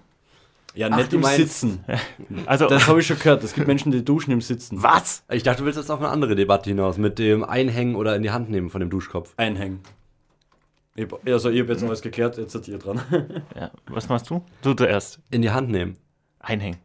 [0.75, 1.83] Ja, Ach, nicht im meinst- Sitzen.
[2.45, 3.43] Also, Das habe ich schon gehört.
[3.43, 4.83] Es gibt Menschen, die duschen im Sitzen.
[4.83, 5.23] was?
[5.31, 8.21] Ich dachte, du willst jetzt auf eine andere Debatte hinaus mit dem Einhängen oder in
[8.21, 9.33] die Hand nehmen von dem Duschkopf.
[9.37, 9.79] Einhängen.
[10.97, 12.99] Ich, also, ich habe jetzt alles geklärt, jetzt seid ihr dran.
[13.55, 14.43] Ja, was machst du?
[14.63, 15.19] Du zuerst.
[15.31, 15.95] In die Hand nehmen.
[16.39, 16.79] Einhängen.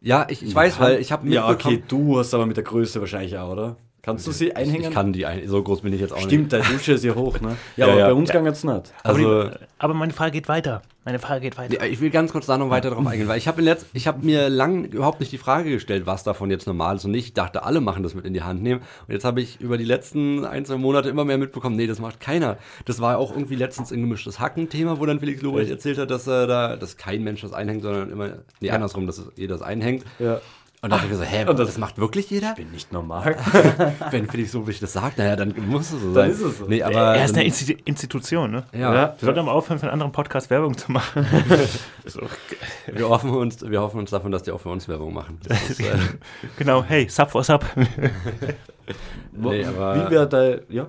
[0.00, 1.76] Ja, ich, ich weiß, weil ich habe Ja, mitbekommen.
[1.78, 3.76] okay, du hast aber mit der Größe wahrscheinlich auch, oder?
[4.04, 4.88] Kannst du sie einhängen?
[4.88, 7.14] ich kann die ein, so groß bin ich jetzt auch Stimmt, deine Dusche ist ja
[7.14, 7.56] hoch, ne?
[7.76, 8.06] Ja, Ja, aber ja.
[8.08, 8.74] bei uns ging es nicht.
[8.74, 8.94] nicht.
[9.02, 10.82] Also, aber, die, aber meine Frage geht weiter.
[11.04, 11.74] Meine Frage geht weiter.
[11.74, 13.62] Ja, Ich will ganz kurz da noch weiter drauf eingehen, weil ich habe
[14.06, 17.26] habe mir lang überhaupt nicht die Frage gestellt, was davon jetzt normal ist und nicht.
[17.26, 18.80] Ich dachte, alle machen das mit in die Hand nehmen.
[19.06, 21.98] Und jetzt habe ich über die letzten ein, zwei Monate immer mehr mitbekommen, nee, das
[21.98, 22.56] macht keiner.
[22.86, 26.26] Das war auch irgendwie letztens ein gemischtes Hacken-Thema, wo dann Felix Lobrecht erzählt hat, dass
[26.26, 30.04] äh, da, dass kein Mensch das einhängt, sondern immer, nee, andersrum, dass jeder das einhängt.
[30.18, 30.40] Ja.
[30.84, 32.54] Und da dachte ich mir so, hä, Und das- das, macht wirklich jeder?
[32.54, 33.36] Bin nicht normal.
[34.10, 36.30] Wenn Felix Lobrecht das sagt, naja, dann muss es so Dann sein.
[36.30, 36.66] ist es so.
[36.66, 38.64] Nee, aber, er ist eine Insti Institution, ne?
[38.72, 39.14] ja, Ja.
[39.18, 41.26] Wir sollten aber aufhören, für einen anderen Podcast Werbung zu machen.
[42.04, 42.20] so,
[42.92, 45.38] Wir, hoffen uns, wir hoffen uns davon, dass die auch für uns Werbung machen.
[45.68, 45.84] Ist, äh,
[46.58, 47.64] genau, hey, Sub for Sub.
[49.32, 50.60] Nee, aber- Wie wäre dein.
[50.68, 50.86] Ja?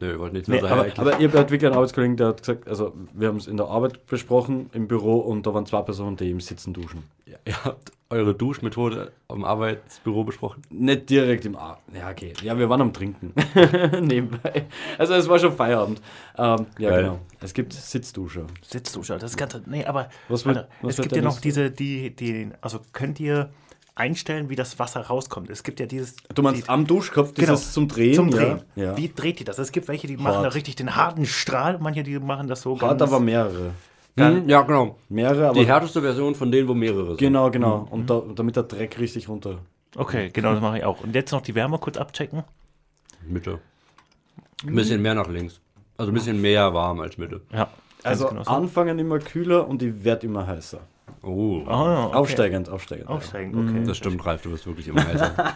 [0.00, 0.92] nö, wir wollten nichts Nee, mehr sagen.
[0.96, 3.46] Aber, aber ich habe halt wirklich einen Arbeitskollegen, der hat gesagt, also wir haben es
[3.46, 7.04] in der Arbeit besprochen, im Büro, und da waren zwei Personen, die im Sitzen duschen.
[7.26, 10.62] Ja, ihr habt eure Duschmethode am Arbeitsbüro besprochen?
[10.70, 12.32] Nicht direkt im Ar Ja, okay.
[12.42, 13.32] Ja, wir waren am Trinken.
[14.00, 14.66] Nebenbei.
[14.98, 16.00] Also es war schon Feierabend.
[16.38, 17.02] Ähm, ja, Geil.
[17.02, 17.20] genau.
[17.40, 18.46] Es gibt Sitzdusche.
[18.66, 19.58] Sitzdusche, das ist ganz.
[19.66, 23.20] Nee, aber Was wird- warte, was es gibt ja noch diese, die, die, also könnt
[23.20, 23.50] ihr
[23.96, 25.50] einstellen, wie das Wasser rauskommt.
[25.50, 26.16] Es gibt ja dieses.
[26.34, 27.52] Du meinst die, am Duschkopf, Genau.
[27.52, 28.14] dieses zum Drehen?
[28.14, 28.62] zum Drehen.
[28.76, 28.84] Ja.
[28.84, 28.96] ja.
[28.96, 29.58] Wie dreht ihr das?
[29.58, 30.44] Es gibt welche, die machen Hart.
[30.44, 33.70] da richtig den harten Strahl, manche, die machen das so Hat aber mehrere.
[34.16, 34.96] Hm, ja, genau.
[35.08, 35.58] Mehrere, aber.
[35.58, 37.18] Die härteste Version von denen, wo mehrere sind.
[37.18, 37.86] Genau, genau.
[37.90, 39.58] Und da, damit der Dreck richtig runter.
[39.96, 41.00] Okay, genau, das mache ich auch.
[41.00, 42.44] Und jetzt noch die Wärme kurz abchecken.
[43.26, 43.58] Mitte.
[44.66, 45.60] Ein bisschen mehr nach links.
[45.96, 47.40] Also ein bisschen mehr warm als Mitte.
[47.52, 47.68] Ja.
[48.02, 48.50] Also genau so.
[48.50, 50.80] anfangen immer kühler und die wird immer heißer.
[51.22, 51.62] Oh.
[51.66, 52.16] Ah, okay.
[52.16, 53.08] Aufsteigend, aufsteigend.
[53.08, 53.84] Aufsteigend, okay.
[53.86, 55.34] Das stimmt, Ralf, du wirst wirklich immer heißer.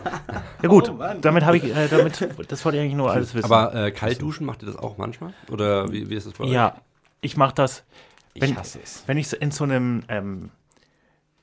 [0.63, 3.45] Ja gut, Oh, damit habe ich, äh, damit, das wollte ich eigentlich nur alles wissen.
[3.45, 5.33] Aber äh, kalt duschen, macht ihr das auch manchmal?
[5.53, 6.51] Oder wie, wie ist das bei euch?
[6.51, 6.75] ja,
[7.21, 7.85] ich mache das,
[8.41, 9.05] wenn, Ich hasse es.
[9.07, 10.51] wenn ich so in so einem, ähm,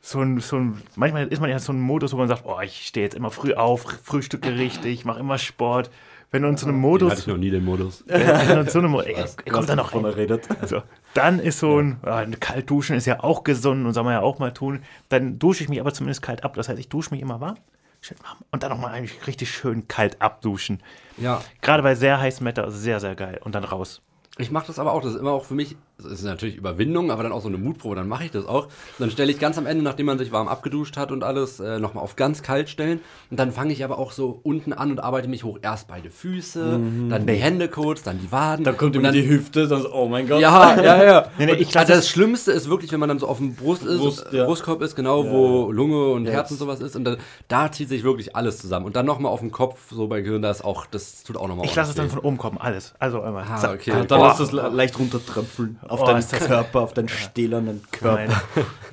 [0.02, 2.60] so ein, so ein, manchmal ist man ja so ein Modus, wo man sagt, oh,
[2.62, 5.90] ich stehe jetzt immer früh auf, frühstücke richtig, mache immer Sport.
[6.32, 8.04] Wenn du in so einem Den hatte Modus, ich noch nie, den Modus.
[8.08, 10.14] wenn du in so einem Modus, ey, kommt da noch von rein.
[10.14, 10.48] redet.
[10.62, 10.82] Also,
[11.14, 14.14] dann ist so ein, ah, ein kalt duschen ist ja auch gesund und soll man
[14.14, 14.84] ja auch mal tun.
[15.10, 16.56] Dann dusche ich mich aber zumindest kalt ab.
[16.56, 17.56] Das heißt, ich dusche mich immer warm,
[18.02, 20.82] schön warm und dann nochmal eigentlich richtig schön kalt abduschen.
[21.18, 21.42] Ja.
[21.62, 23.40] Gerade bei sehr heißem Wetter, sehr, sehr geil.
[23.44, 24.02] Und dann raus.
[24.38, 25.02] Ich mache das aber auch.
[25.02, 27.58] Das ist immer auch für mich, das ist natürlich Überwindung, aber dann auch so eine
[27.58, 27.96] Mutprobe.
[27.96, 28.68] Dann mache ich das auch.
[29.00, 31.80] Dann stelle ich ganz am Ende, nachdem man sich warm abgeduscht hat und alles, äh,
[31.80, 33.00] nochmal auf ganz kalt stellen.
[33.32, 35.58] Und dann fange ich aber auch so unten an und arbeite mich hoch.
[35.62, 36.80] Erst beide Füße,
[37.10, 38.66] dann die Hände kurz, dann die Waden.
[38.66, 40.42] Da kommt und immer dann die Hüfte, dann so, oh mein Gott.
[40.42, 41.26] Ja, ja, ja.
[41.38, 43.28] Nee, nee, Und ich lass also das es- Schlimmste ist wirklich, wenn man dann so
[43.28, 44.46] auf dem Brust ist, Brust, ja.
[44.46, 46.32] Brustkorb ist, genau, Ja, wo Lunge und Ja.
[46.34, 46.96] Herz und sowas ist.
[46.98, 47.16] Und da,
[47.48, 48.86] da zieht sich wirklich alles zusammen.
[48.86, 51.66] Und dann nochmal auf dem Kopf, so bei Gehirn, das auch, das tut auch nochmal
[51.66, 52.94] Ich lasse es dann von oben kommen, alles.
[53.00, 53.46] Also einmal.
[53.50, 53.92] Ah, okay.
[53.92, 58.16] Und dann du es le- leicht runtertröpfeln auf Oh, deinen Körper, auf deinen stählernen Körper.
[58.28, 58.42] Meine-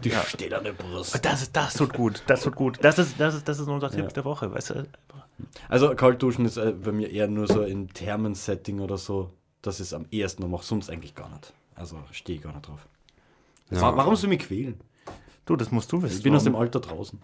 [0.05, 1.25] Die stählerne Brust.
[1.25, 2.79] Das, ist- das tut gut, das tut gut.
[2.83, 4.87] Das ist, das ist, das ist unser Tipp der Woche, weißt du?
[5.69, 9.31] Also Kaltduschen ist äh, bei mir eher nur so in Thermensetting oder so.
[9.63, 11.53] Das ist am ehesten mache, sonst eigentlich gar nicht.
[11.75, 12.87] Also stehe ich gar nicht drauf.
[13.71, 14.81] Wa- Warum soll ich mich quälen?
[15.47, 16.17] Du, das musst du wissen.
[16.19, 17.19] Ich bin aus dem warum, Alter draußen.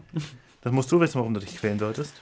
[0.63, 2.15] das musst du wissen, warum du dich quälen solltest.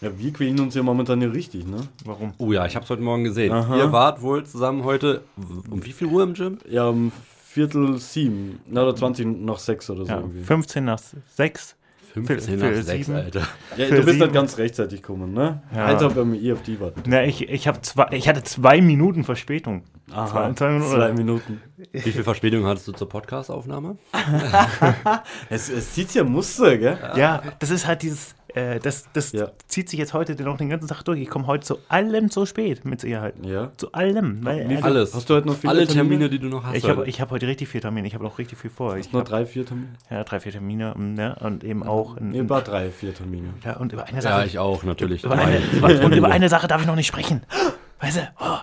[0.00, 1.78] Ja, wir quälen uns ja momentan ja richtig, ne?
[2.04, 2.34] Warum?
[2.38, 3.52] Oh ja, ich habe es heute Morgen gesehen.
[3.52, 3.76] Aha.
[3.76, 5.22] Ihr wart wohl zusammen heute,
[5.70, 6.58] um wie viel Uhr im Gym?
[6.68, 7.12] Ja, um
[7.46, 8.58] Viertel sieben.
[8.66, 10.42] Na, oder 20 nach sechs oder so Ja, irgendwie.
[10.42, 10.98] 15 nach
[11.36, 11.76] 6.
[12.14, 13.16] 15 für nach 6, sieben.
[13.16, 13.40] Alter.
[13.76, 14.18] Ja, du bist sieben.
[14.18, 15.62] nicht ganz rechtzeitig gekommen, ne?
[15.74, 15.86] Ja.
[15.86, 17.02] Alter, bei mir eh auf die warten.
[17.06, 19.82] Na, ich, ich, hab zwei, ich hatte zwei Minuten Verspätung.
[20.12, 21.12] Aha, zwei Minuten, zwei?
[21.12, 21.60] Minuten.
[21.92, 23.96] Wie viel Verspätung hattest du zur Podcast-Aufnahme?
[25.48, 26.98] Es, es sieht ja Muster, gell?
[27.16, 29.50] Ja, das ist halt dieses, äh, das, das Ja.
[29.68, 31.20] zieht sich jetzt heute noch den ganzen Tag durch.
[31.20, 33.34] Ich komme heute zu allem zu spät, mit Sicherheit.
[33.42, 33.72] Ja.
[33.76, 34.44] Zu allem.
[34.44, 35.14] Weil, Wie viel- Alles.
[35.14, 36.08] Hast du heute noch viele Alle Termine?
[36.18, 36.76] Termine, die du noch hast.
[36.76, 37.10] ich habe heute.
[37.10, 38.06] ich hab heute richtig viel Termine.
[38.06, 38.96] Ich habe noch richtig viel vor.
[38.96, 39.88] Ich Nur hab, drei, vier Termine?
[40.10, 40.94] ja, drei, vier Termine.
[40.96, 41.36] mm, Ne?
[41.40, 42.16] Und eben auch.
[42.16, 43.54] In, Nee, in, war drei, vier Termine.
[43.64, 44.46] ja, und über eine ja, Sache.
[44.46, 45.24] ich auch, natürlich.
[45.24, 47.42] über eine, über, und über eine Sache darf ich noch nicht sprechen.
[48.00, 48.20] Weißt du?
[48.40, 48.58] Oh,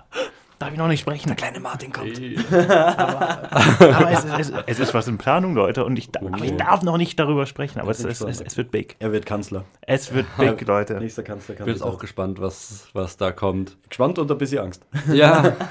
[0.62, 1.28] darf ich noch nicht sprechen.
[1.28, 2.18] Der kleine Martin kommt.
[2.52, 5.84] Aber es, es, es ist was in Planung, Leute.
[5.86, 7.80] Und ich, da- aber ich darf noch nicht darüber sprechen.
[7.80, 8.96] Aber es, es wird big.
[9.00, 9.66] Er wird Kanzler.
[9.82, 10.96] Es wird big, Leute.
[10.96, 11.56] Nächster Kanzler.
[11.56, 13.78] Ich bin jetzt auch gespannt, was, was da kommt.
[13.90, 14.86] gespannt und ein bisschen Angst.
[15.12, 15.56] Ja.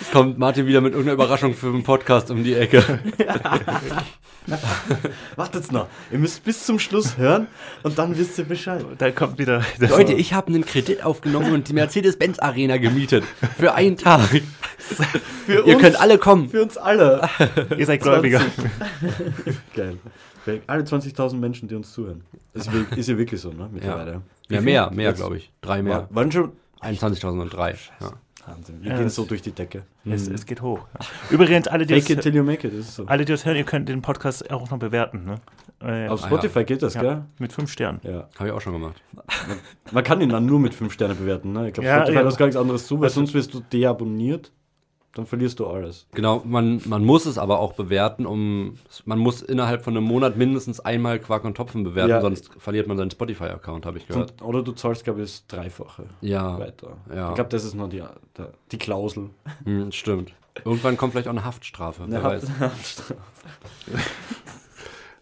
[0.00, 2.82] Es kommt Martin wieder mit irgendeiner Überraschung für den Podcast um die Ecke.
[5.36, 5.86] Wartet's noch.
[6.10, 7.46] Ihr müsst bis zum Schluss hören
[7.82, 8.84] und dann wisst ihr Bescheid.
[8.98, 9.62] Da kommt wieder.
[9.78, 13.24] Leute, ich habe einen Kredit aufgenommen und die Mercedes-Benz-Arena gemietet.
[13.58, 14.20] Für einen Tag.
[15.46, 16.48] Für Ihr könnt alle kommen.
[16.48, 17.28] Für uns alle.
[17.76, 18.40] ihr seid Gläubiger.
[19.74, 19.98] Geil.
[20.66, 22.24] Alle 20.000 Menschen, die uns zuhören.
[22.54, 23.68] Ist, ist ja wirklich so, ne?
[23.70, 24.22] Mittlerweile.
[24.48, 24.60] Ja, viel?
[24.62, 25.18] mehr, mehr, Jetzt?
[25.18, 25.52] glaube ich.
[25.60, 26.08] Drei mehr.
[26.10, 26.52] Waren schon.
[26.80, 27.76] 21.003.
[28.00, 28.12] Ja.
[28.46, 28.82] Wahnsinn.
[28.82, 29.82] Wir Ja, gehen so durch die Decke.
[30.04, 30.80] Es, es geht hoch.
[31.30, 33.06] Übrigens, alle die, Fake it till you make it, ist so.
[33.06, 35.24] alle, die das hören, ihr könnt den Podcast auch noch bewerten.
[35.24, 35.34] Ne?
[35.80, 37.24] Äh, Auf Spotify geht das, ja, gell?
[37.38, 38.00] mit fünf Sternen.
[38.02, 38.28] Ja.
[38.38, 39.02] Habe ich auch schon gemacht.
[39.92, 41.52] Man kann ihn dann nur mit 5 Sternen bewerten.
[41.52, 41.68] Ne?
[41.68, 42.26] Ich glaube, Ja, Spotify ja.
[42.26, 44.52] hat gar nichts anderes zu, weil sonst wirst du deabonniert.
[45.14, 46.06] Dann verlierst du alles.
[46.12, 50.36] Genau, man, man muss es aber auch bewerten, um man muss innerhalb von einem Monat
[50.36, 52.20] mindestens einmal Quark und Topfen bewerten, Ja.
[52.20, 54.40] sonst verliert man seinen Spotify-Account, habe ich gehört.
[54.40, 56.96] Und, oder du zahlst, glaube ich, das Dreifache Ja, weiter.
[57.12, 57.30] ja.
[57.30, 58.04] Ich glaube, das ist noch die,
[58.38, 59.30] der, die Klausel.
[59.64, 60.32] hm, stimmt.
[60.64, 62.04] Irgendwann kommt vielleicht auch eine Haftstrafe.
[62.06, 62.44] wer weiß.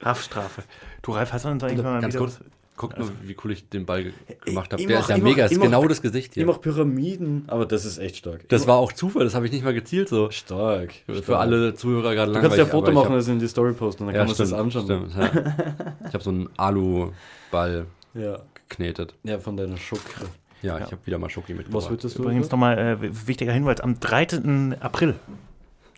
[0.04, 0.62] Haftstrafe.
[1.02, 2.40] Du, Ralf, hast du uns eigentlich mal Ganz wieder kurz,
[2.78, 4.12] guck nur, wie cool ich den Ball ge-
[4.44, 4.80] gemacht habe.
[4.80, 6.46] ich Der ist ja ich mach- mega, ist ich mach- genau das Gesicht Ich hier.
[6.46, 8.48] mache Pyramiden, aber das ist echt stark.
[8.48, 10.30] Das war auch Zufall, das habe ich nicht mal gezielt so.
[10.30, 10.94] stark.
[11.06, 11.40] Für stark.
[11.40, 13.48] alle Zuhörer gerade Du kannst ja ein langweilig, Foto ich machen, hab- das in die
[13.48, 15.10] Story posten, dann Ja, kann man stimmt, sich das anschauen.
[15.10, 15.94] stimmt, ja.
[16.08, 18.38] Ich habe so einen Alu-Ball Ja.
[18.68, 19.14] geknetet.
[19.24, 20.26] ja, von deiner Schokre.
[20.62, 21.84] Ja, ich habe wieder mal Schoki mitgebracht.
[21.84, 22.22] Was würdest du?
[22.22, 24.74] Übrigens nochmal äh, wichtiger Hinweis, am 13.
[24.80, 25.14] April.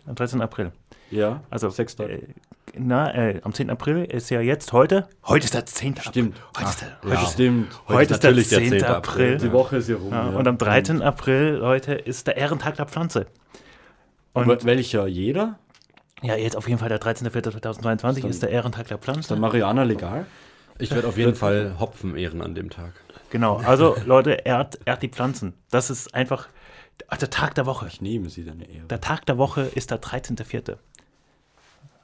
[0.06, 0.42] Am 13.
[0.42, 0.72] April.
[1.10, 2.12] Ja, Also, sechs Tage.
[2.14, 2.22] äh,
[2.78, 3.70] na, äh, am 10.
[3.70, 5.08] April ist ja jetzt heute.
[5.26, 5.96] Heute ist der 10.
[5.96, 6.36] Stimmt.
[6.36, 6.58] April.
[6.58, 6.96] Heute ist der, ja.
[7.04, 7.80] heute ist, Stimmt.
[7.88, 8.70] heute ist ist der natürlich 10.
[8.70, 8.84] der 10.
[8.88, 9.38] April.
[9.38, 10.12] Die Woche ist ja rum.
[10.12, 10.36] Ja, ja.
[10.36, 11.02] Und am 13.
[11.02, 13.26] April, Leute, ist der Ehrentag der Pflanze.
[14.32, 15.58] Und Und welcher jeder?
[16.22, 19.30] ja, jetzt auf jeden Fall der 13.04.2022 ist der Ehrentag der Pflanze.
[19.30, 20.26] Dann Mariana legal.
[20.78, 22.92] Ich werde auf jeden Fall Hopfen ehren an dem Tag.
[23.30, 25.54] Genau, also Leute, ehrt, ehrt die Pflanzen.
[25.70, 26.48] Das ist einfach
[27.20, 27.86] der Tag der Woche.
[27.86, 28.86] Ich nehme sie deine Ehre.
[28.86, 30.76] Der Tag der Woche ist der 13.04.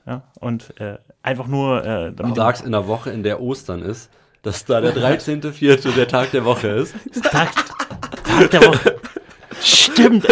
[0.07, 4.09] Ja, und äh, einfach nur äh, Du sagst in der Woche, in der Ostern ist,
[4.43, 5.95] dass da der 13.04.
[5.95, 6.95] der Tag der Woche ist.
[7.25, 7.49] Tag,
[8.25, 8.97] Tag der Woche.
[9.61, 10.25] Stimmt,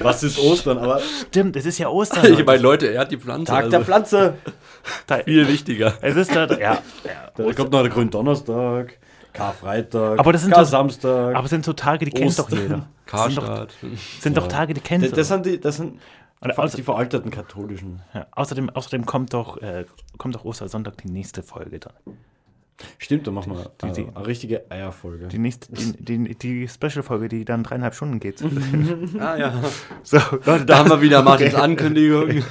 [0.00, 0.76] Was ist Ostern?
[0.78, 2.30] Aber stimmt, es ist ja Ostern.
[2.32, 3.46] Ich meine, Leute, er hat die Pflanze.
[3.46, 4.34] Tag der also Pflanze.
[5.06, 5.94] Da- Viel wichtiger.
[6.02, 6.78] Es ist der, ja,
[7.36, 8.98] Da kommt noch der Gründonnerstag,
[9.32, 11.34] Karfreitag, Aber das sind Kar-Samstag.
[11.36, 12.58] aber es sind so Tage, die kennt doch Ostern.
[12.60, 12.86] jeder.
[13.10, 13.74] Das sind doch, Karstadt.
[14.20, 16.00] sind doch Tage, die kennt das, das sind die, das sind
[16.42, 18.02] Vor- außer- die veralterten katholischen.
[18.14, 19.84] ja, außerdem, außerdem kommt doch, äh,
[20.18, 21.92] kommt doch Ostersonntag die nächste Folge dann.
[22.98, 25.28] Stimmt, da machen wir Die- die- eine richtige Eierfolge.
[25.28, 25.92] Die nächste, die,
[26.24, 28.42] die, die Special-Folge, die dann dreieinhalb Stunden geht.
[29.20, 29.54] Ah ja.
[30.02, 32.42] so, Leute, Da haben wir wieder Martins Ankündigung,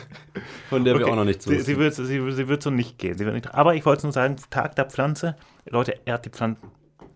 [0.70, 1.12] von der wir Okay.
[1.12, 3.18] auch noch nicht zu Sie, sie, wird, sie, sie wird so nicht gehen.
[3.18, 5.36] Sie wird nicht, aber ich wollte nur sagen, Tag der Pflanze.
[5.70, 6.62] Leute, ehrt die Pflanzen.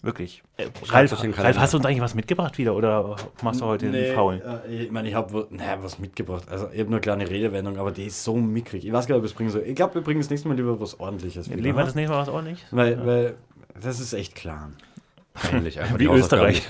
[0.05, 0.43] Wirklich.
[0.57, 4.13] Äh, Ralf, Ralf, hast du uns eigentlich was mitgebracht wieder oder machst du heute den
[4.13, 4.39] Faulen?
[4.39, 6.43] äh, ich meine, ich habe naja, was mitgebracht.
[6.47, 8.85] Also, ich habe nur eine kleine Redewendung, aber die ist so mickrig.
[8.85, 9.63] Ich weiß gar nicht, ob ich es bringen soll.
[9.63, 11.49] Ich glaube, wir bringen das nächste Mal lieber was Ordentliches.
[11.49, 11.85] wieder, Leben wir ha?
[11.85, 12.63] das nächste Mal was ordentlich?
[12.69, 13.35] weil, weil
[13.81, 14.71] das ist echt klar.
[15.51, 16.61] Ähnlich, einfach Wie Österreich.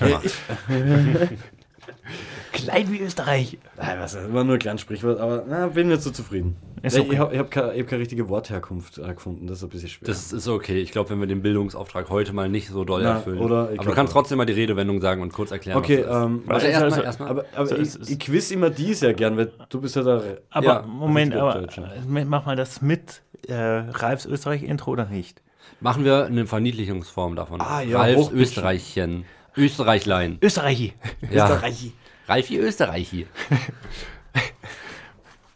[2.68, 3.58] Klein wie Österreich.
[3.76, 6.56] Nein, was, das war nur ein kleines Sprichwort, aber na, bin nicht so zufrieden.
[6.82, 7.08] Ist okay.
[7.12, 9.88] Ich habe hab keine, ich hab keine richtige Wortherkunft äh, gefunden, das ist ein bisschen
[9.88, 10.06] schwer.
[10.08, 10.78] Das ist okay.
[10.80, 13.38] Ich glaube, wenn wir den Bildungsauftrag heute mal nicht so doll Na, erfüllen.
[13.38, 16.24] oder ich Aber du kannst trotzdem mal die Redewendung sagen und kurz erklären, okay, was
[16.26, 17.28] ähm, Also Also, erstmal, also- erstmal.
[17.30, 20.38] aber, aber So, ich, ich quiz immer die sehr gern, weil du bist ja der.
[20.50, 25.42] Aber Ja, Moment, aber äh, mach mal das mit äh, Ralfs Österreich-Intro oder nicht?
[25.80, 27.60] Machen wir eine Verniedlichungsform davon.
[27.60, 28.30] Ah, ja, Ralfs.
[28.30, 29.24] Österreichchen.
[29.56, 30.38] Österreichlein.
[30.42, 30.92] Österreichi.
[31.30, 31.44] Ja.
[31.44, 31.92] Österreichi.
[32.28, 33.26] Ralfi Österreichi.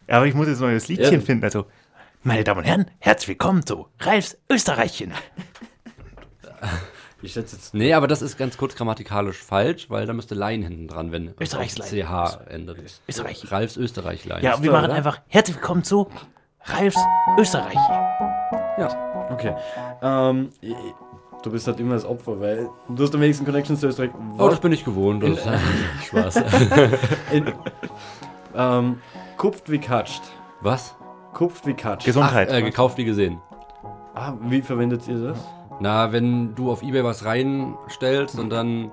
[0.07, 1.19] Ja, aber ich muss jetzt noch das Liedchen Ja.
[1.19, 1.43] finden.
[1.43, 1.65] Also,
[2.23, 5.13] meine Damen und Herren, herzlich willkommen zu Ralfs Österreichchen.
[7.23, 7.73] Ich schätze jetzt.
[7.73, 11.29] Nee, aber das ist ganz kurz grammatikalisch falsch, weil da müsste Lein hinten dran, wenn
[11.29, 11.87] auf Österreichslein.
[11.89, 12.79] CH endet.
[13.07, 13.47] Österreichi.
[13.47, 14.43] Ralfs Österreichlein.
[14.43, 14.93] Ja, Ist wir machen oder?
[14.93, 16.09] einfach herzlich willkommen zu
[16.63, 16.99] Ralfs
[17.37, 17.77] Österreichi.
[19.29, 19.55] Okay.
[20.01, 20.49] Ähm,
[21.43, 24.11] du bist halt immer das Opfer, weil du hast am wenigsten Connections zu Österreich.
[24.37, 25.23] Oh, das bin ich gewohnt.
[25.23, 25.47] Das ist
[26.07, 26.35] Spaß.
[27.31, 27.53] In,
[28.55, 28.97] ähm,
[29.37, 30.21] kupft wie katscht.
[30.61, 30.95] Was?
[31.33, 32.05] Kupft wie katscht.
[32.05, 32.49] Gesundheit.
[32.51, 33.41] Ach, äh, gekauft wie gesehen.
[34.15, 35.39] ah, wie verwendet ihr das?
[35.79, 38.91] Na, wenn du auf Ebay was reinstellst und dann.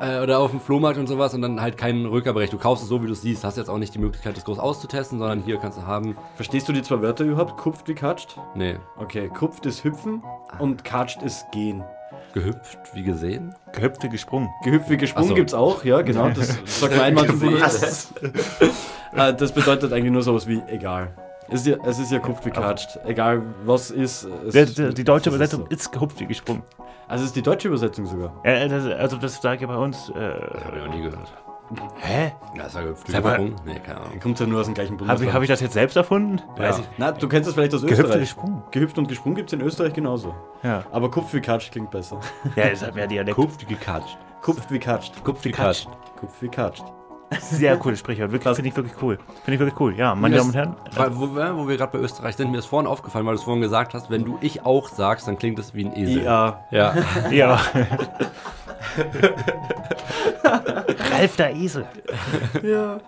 [0.00, 2.52] Äh, oder auf dem Flohmarkt und sowas und dann halt keinen Rückgaberecht.
[2.52, 3.44] Du kaufst es so, wie du es siehst.
[3.44, 6.16] Hast jetzt auch nicht die Möglichkeit, das groß auszutesten, sondern hier kannst du haben.
[6.36, 7.56] Verstehst du die zwei Wörter überhaupt?
[7.56, 8.36] Kupft wie katscht?
[8.54, 10.22] Nee, Okay, kupft ist hüpfen
[10.58, 11.82] und katscht ist gehen.
[12.32, 13.54] gehüpft wie gesehen.
[13.72, 14.48] Gehüpft wie gesprungen.
[14.64, 15.34] Gehüpft wie gesprungen so.
[15.34, 16.28] gibt's auch, ja, genau.
[16.34, 17.28] Das sagt mein Mann
[19.14, 21.14] äh, Das bedeutet eigentlich nur sowas wie egal.
[21.48, 22.98] Es ist ja, es ist ja kupft wie katscht.
[23.04, 24.24] Egal was ist.
[24.24, 25.66] es- Der, der, die deutsche ist Übersetzung so.
[25.68, 26.62] ist gehüpft wie gesprungen.
[27.06, 28.32] Also es ist die deutsche Übersetzung sogar.
[28.44, 30.08] Ja, das, also das sage ich bei uns.
[30.10, 30.12] Äh,
[30.64, 31.32] Hab ich noch nie gehört.
[32.00, 32.32] hä?
[32.56, 33.56] Ja, ist ja gehüpft wie Sag mal- gesprungen.
[33.66, 34.20] Nee, keine Ahnung.
[34.20, 35.28] Kommt ja nur aus dem gleichen Habe Bundesland.
[35.28, 36.40] ich, hab ich das jetzt selbst erfunden?
[36.56, 36.84] Weiß ich.
[36.96, 38.20] Na, du kennst das vielleicht aus Gehüpft wie Österreich.
[38.20, 38.62] gesprungen.
[38.70, 40.34] Gehüpft und gesprungen gibt es in Österreich genauso.
[40.62, 40.82] Ja.
[40.92, 42.20] Aber kupft wie katscht klingt besser.
[42.56, 43.36] Ja, das hat mehr Dialekt.
[43.36, 44.16] Kupft wie gekatscht.
[44.40, 45.22] Kupft wie katscht.
[45.24, 45.86] Kupft wie Katscht.
[45.86, 46.16] katscht.
[46.20, 46.84] Kupft wie katscht.
[47.40, 48.32] Sehr cooles Sprichwort.
[48.32, 49.16] Wirklich, finde ich wirklich cool.
[49.44, 49.94] Finde ich wirklich cool.
[49.96, 50.76] Ja, meine Damen und Herren.
[51.12, 53.44] wo, wir- wo wir gerade bei Österreich sind, mir ist vorhin aufgefallen, weil du es
[53.44, 56.22] vorhin gesagt hast, wenn du ich auch sagst, dann klingt das wie ein Esel.
[56.22, 56.60] IA.
[56.70, 56.94] Ja.
[57.30, 57.60] Ja.
[61.12, 61.84] Ralf der Esel.
[62.62, 62.98] Ja.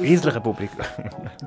[0.00, 0.70] Eselrepublik.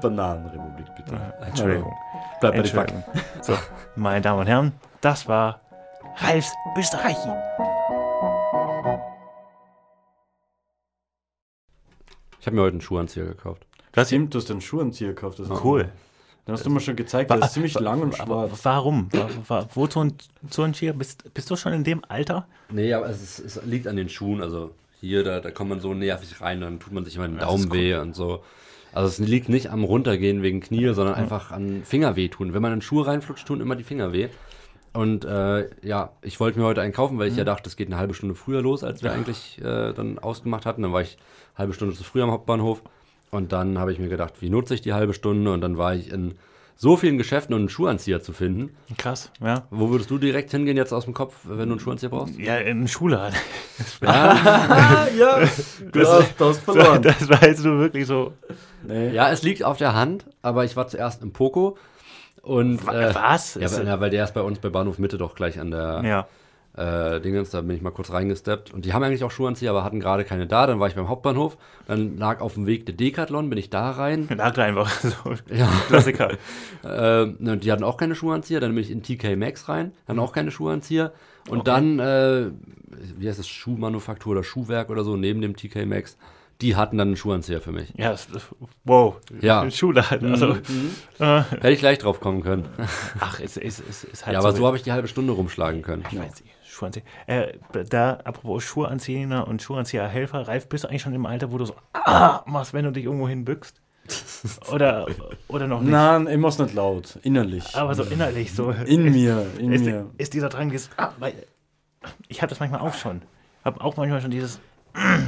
[0.02, 1.20] Bananenrepublik, bitte.
[1.46, 1.94] Entschuldigung.
[2.40, 3.04] Bleib bei den Fakten.
[3.42, 3.54] So,
[3.96, 5.60] meine Damen und Herren, das war
[6.18, 7.30] Ralfs Österreichi.
[12.48, 13.66] Ich habe mir heute einen Schuhanzieher gekauft.
[13.92, 15.38] Das Stimmt, du hast einen Schuhanzieher gekauft.
[15.38, 15.90] Das ist cool.
[16.48, 17.30] Den hast du mir schon gezeigt.
[17.30, 18.60] Der ist ziemlich lang und Aber schwarz.
[18.64, 19.10] warum?
[19.12, 20.14] Wa- wa- Wozu ein
[20.50, 20.94] so ein Schier?
[20.94, 22.48] Bist, bist du schon in dem Alter?
[22.70, 24.42] Nee, aber es, ist, es liegt an den Schuhen.
[24.42, 24.72] Also
[25.02, 27.70] hier, da, da kommt man so nervig rein, dann tut man sich immer den Daumen
[27.74, 28.42] weh und so.
[28.94, 32.54] Also es liegt nicht am Runtergehen wegen Knie, sondern einfach an Fingerweh tun.
[32.54, 34.30] Wenn man in Schuhe reinflutscht, tun immer die Finger weh.
[34.98, 37.88] Und äh, ja, ich wollte mir heute einen kaufen, weil ich ja dachte, es geht
[37.88, 40.82] eine halbe Stunde früher los, als wir eigentlich äh, dann ausgemacht hatten.
[40.82, 41.20] Dann war ich
[41.54, 42.82] eine halbe Stunde zu früh am Hauptbahnhof.
[43.30, 45.54] Und dann habe ich mir gedacht, wie nutze ich die halbe Stunde?
[45.54, 46.34] Und dann war ich in
[46.76, 48.76] so vielen Geschäften, um einen Schuhanzieher zu finden.
[48.98, 49.68] Krass, ja.
[49.70, 52.36] Wo würdest du direkt hingehen jetzt aus dem Kopf, wenn du einen Schuhanzieher brauchst?
[52.40, 53.36] Ja, in der Schule halt.
[54.02, 55.42] Ah, ja,
[55.92, 57.04] du hast, du hast verloren.
[57.04, 58.34] Das war jetzt nur wirklich so.
[58.88, 59.12] Nee.
[59.12, 61.78] Ja, es liegt auf der Hand, aber ich war zuerst im Poco.
[62.48, 63.56] Und, Wa- was?
[63.56, 66.02] Ja, weil, ja, weil der ist bei uns bei Bahnhof Mitte doch gleich an der
[66.06, 66.28] Ja.
[67.16, 68.74] äh, Dingens, da bin ich mal kurz reingesteppt.
[68.74, 70.66] Und die haben eigentlich auch Schuhanzieher, aber hatten gerade keine da.
[70.68, 73.92] Dann war ich beim Hauptbahnhof, dann lag auf dem Weg der Decathlon, bin ich da
[73.92, 74.28] rein.
[74.38, 75.14] Lag einfach so.
[75.54, 75.68] Ja.
[75.88, 76.32] Klassiker.
[76.84, 80.20] Äh, und die hatten auch keine Schuhanzieher, dann bin ich in TK Maxx rein, dann
[80.20, 81.12] auch keine Schuhanzieher.
[81.50, 82.46] Und dann, äh,
[83.18, 86.18] wie heißt das, Schuhmanufaktur oder Schuhwerk oder so, neben dem TK Maxx,
[86.62, 87.94] die hatten dann einen Schuhanzieher für mich.
[87.98, 88.28] Ja, das,
[88.84, 89.16] wow.
[89.42, 89.64] Ja.
[89.64, 89.72] Mhm.
[89.72, 90.24] Schule halt.
[90.24, 90.58] Also,
[91.20, 92.68] äh, Hätte ich gleich drauf kommen können.
[93.20, 95.82] ach, es ist, ist, ist halt Ja, aber so habe ich die halbe Stunde rumschlagen
[95.82, 96.04] können.
[96.12, 96.56] Ich weiß nicht.
[96.78, 97.04] Schuhe anziehen.
[97.26, 97.54] Äh,
[97.90, 101.66] da, apropos Schuhe anziehen und Schuhanzieherhelfer, Ralf, bist du eigentlich schon im Alter, wo du
[101.66, 103.82] so ah, machst, wenn du dich irgendwo hinbückst?
[104.72, 105.06] Oder,
[105.50, 105.92] oder noch nicht?
[105.92, 107.20] Nein, ich mach's nicht laut.
[107.24, 107.76] Innerlich.
[107.76, 108.72] Aber so innerlich so.
[108.72, 110.10] in mir, in ist, mir.
[110.18, 111.34] ist dieser Drang, dieses, ah, weil,
[112.30, 113.22] ich habe das manchmal auch schon.
[113.66, 114.62] Habe auch manchmal schon dieses,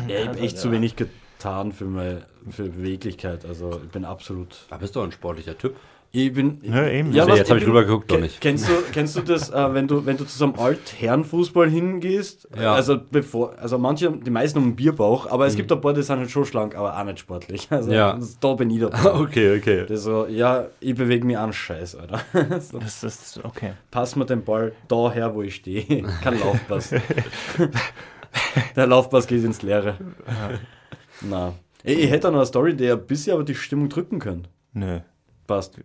[0.08, 3.46] Ja, ich habe echt zu wenig getan für meine für Beweglichkeit.
[3.46, 4.56] Also ich bin absolut.
[4.70, 5.76] Da bist du ein sportlicher Typ.
[6.12, 6.60] Ich bin.
[6.64, 7.12] Ja, eben.
[7.12, 8.42] Nee, was- jetzt hab ich drüber geguckt, doch nicht.
[8.42, 12.48] Kennst du, kennst du das, äh, wenn du wenn du zu so einem Altherrenfußball hingehst?
[12.60, 12.74] Ja.
[12.74, 16.02] Also bevor, also manche, die meisten haben einen Bierbauch, aber es gibt ein paar, die
[16.02, 17.68] sind halt schon schlank, aber auch nicht sportlich.
[17.72, 18.18] Also Ja.
[18.40, 19.04] da bin ich dabei.
[19.20, 19.86] Okay, okay.
[19.88, 22.22] Das so, ja, ich bewege mich an Scheiß, Alter.
[22.60, 23.74] so, das ist okay.
[23.92, 25.86] pass mir den Ball daher, wo ich stehe.
[26.24, 26.92] Kein Laufpass.
[28.76, 29.98] Der Laufpass geht ins Leere.
[31.22, 31.54] Na.
[31.84, 34.50] Ich, ich hätte noch eine Story, die ein bisschen aber die Stimmung drücken könnte.
[34.74, 35.00] Nö.
[35.48, 35.80] Passt.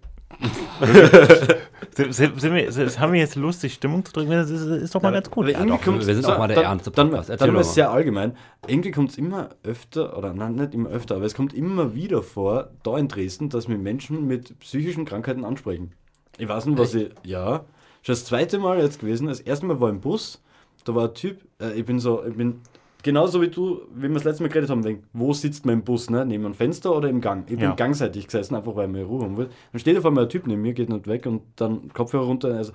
[1.95, 4.33] Sind, sind, sind wir, sind, haben wir jetzt Lust, die Stimmung zu drücken?
[4.33, 5.47] Das ist, ist doch mal ganz gut.
[5.49, 7.65] Irgendwie doch, wir sind auch mal der dann, ernste Dann, dann, dann mal mal.
[7.65, 8.37] sehr allgemein.
[8.67, 12.23] Irgendwie kommt es immer öfter, oder nein, nicht immer öfter, aber es kommt immer wieder
[12.23, 15.93] vor, da in Dresden, dass mir Menschen mit psychischen Krankheiten ansprechen.
[16.37, 17.11] Ich weiß nicht, was ich.
[17.23, 17.65] Ja.
[18.03, 19.29] Schon das zweite Mal jetzt gewesen.
[19.29, 20.43] Das erste Mal war im Bus.
[20.85, 22.61] Da war ein Typ, äh, ich bin so, ich bin
[23.03, 26.11] genauso wie du, wie wir das letzte Mal geredet haben, wegen, wo sitzt im Bus,
[26.11, 26.25] ne?
[26.25, 27.45] Neben einem Fenster oder im Gang?
[27.49, 27.75] Ich bin Ja.
[27.75, 29.49] gangseitig gesessen, einfach weil ich mir Ruhe haben will.
[29.73, 32.55] Dann steht auf einmal ein Typ neben mir, geht nicht weg und dann Kopfhörer runter.
[32.55, 32.73] Also,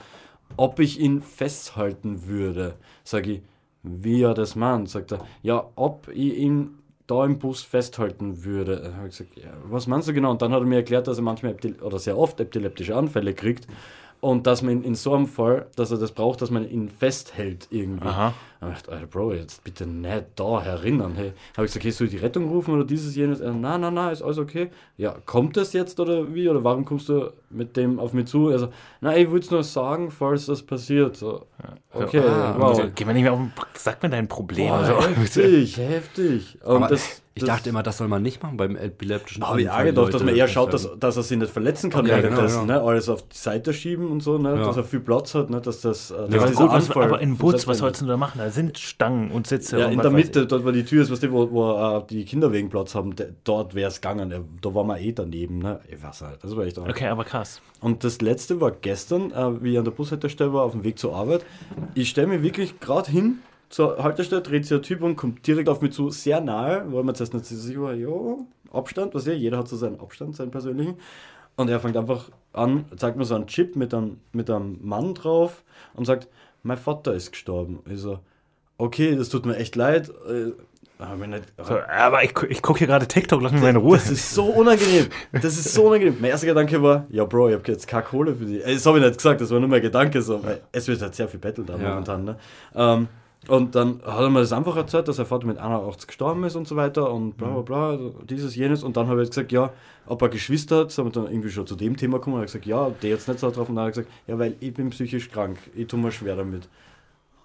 [0.58, 3.42] ob ich ihn festhalten würde, sage ich,
[3.84, 6.72] wie er das meint, sagt er, ja, ob ich ihn
[7.08, 8.82] da im Bus festhalten würde.
[8.82, 10.32] Dann habe ich gesagt, ja, was meinst du genau?
[10.32, 13.68] Und dann hat er mir erklärt, dass er manchmal oder sehr oft epileptische Anfälle kriegt
[14.22, 16.90] und dass man ihn in so einem Fall, dass er das braucht, dass man ihn
[16.90, 18.08] festhält irgendwie.
[18.08, 18.34] Aha.
[18.62, 21.14] Und ich dachte, Alter, Bro, jetzt bitte nicht da herinnern.
[21.16, 23.40] Hey, habe ich gesagt, hey, soll ich die Rettung rufen oder dieses, jenes?
[23.40, 24.70] Er, nein, nein, nein, ist alles okay.
[24.98, 26.50] Ja, kommt das jetzt oder wie?
[26.50, 28.50] Oder warum kommst du mit dem auf mich zu?
[28.50, 31.16] Also, nein, ich würde es nur sagen, falls das passiert.
[31.16, 31.46] So,
[31.94, 32.70] okay, ah, wow.
[32.70, 34.68] Also, geh mal nicht mehr auf den Sag mir dein Problem.
[34.68, 36.58] Boah, heftig, heftig.
[36.66, 39.70] Und Aber das, ich dachte immer, das soll man nicht machen beim epileptischen habe ich
[39.70, 42.68] auch gedacht, dass man eher schaut, dass, dass er sich nicht verletzen kann Okay, währenddessen.
[42.68, 42.88] genau, ne?
[42.88, 44.56] Alles auf die Seite schieben und so, ne?
[44.56, 44.66] Ja.
[44.66, 45.62] dass er viel Platz hat, ne?
[45.62, 46.12] dass das.
[46.12, 48.38] Äh, dass ja, gut, was, aber in Bus, was sollst du da machen?
[48.40, 49.80] Da sind Stangen und Sitze.
[49.80, 51.98] Ja, und in was der Mitte, dort wo die Tür ist, weißt du, wo, wo
[52.00, 54.34] äh, die Kinder wegen Platz haben, de- dort wäre es gegangen.
[54.62, 55.60] Da waren wir eh daneben.
[55.60, 55.80] Ne?
[55.90, 56.84] Ich weiß halt, das war echt ich.
[56.84, 56.90] arg.
[56.92, 57.62] Okay, aber krass.
[57.82, 61.00] Und das letzte war gestern, äh, wie ich an der Bushaltestelle war, auf dem Weg
[61.00, 61.46] zur Arbeit.
[61.94, 63.40] Ich stelle mich wirklich gerade hin
[63.70, 67.04] zur Haltestelle, dreht sich der Typ und kommt direkt auf mich zu, sehr nahe, weil
[67.04, 68.10] man zuerst nicht so sicher war, ja,
[68.72, 70.96] Abstand, was ja, jeder hat so seinen Abstand, seinen persönlichen.
[71.56, 75.14] Und er fängt einfach an, zeigt mir so einen Chip mit einem, mit einem Mann
[75.14, 75.64] drauf
[75.94, 76.28] und sagt,
[76.64, 77.80] mein Vater ist gestorben.
[77.92, 78.20] Ich so,
[78.78, 80.10] okay, das tut mir echt leid.
[80.28, 80.52] Äh,
[81.28, 83.98] nicht, So, aber ich, ich gucke hier gerade TikTok, lass mich mal in Ruhe.
[83.98, 85.08] das ist so unangenehm.
[85.32, 86.18] Das ist so unangenehm.
[86.20, 88.60] Mein erster Gedanke war, ja Bro, ich habe jetzt keine Kohle für die.
[88.62, 90.42] Äh, Das habe ich nicht gesagt, das war nur mein Gedanke so,
[90.74, 91.90] es wird halt sehr viel Battle da Ja.
[91.90, 92.26] momentan.
[92.26, 92.36] Ne?
[92.76, 93.08] Ähm,
[93.48, 96.56] und dann hat er mir das einfach erzählt, dass sein Vater mit 81 gestorben ist
[96.56, 98.84] und so weiter und bla bla bla, also dieses, jenes.
[98.84, 99.72] Und dann habe ich gesagt, ja,
[100.08, 102.36] ob er Geschwister hat, sind wir dann irgendwie schon zu dem Thema gekommen.
[102.36, 103.70] Und er hat gesagt, ja, der jetzt nicht so drauf.
[103.70, 106.36] Und dann hat er gesagt, ja, weil ich bin psychisch krank, ich tue mir schwer
[106.36, 106.68] damit.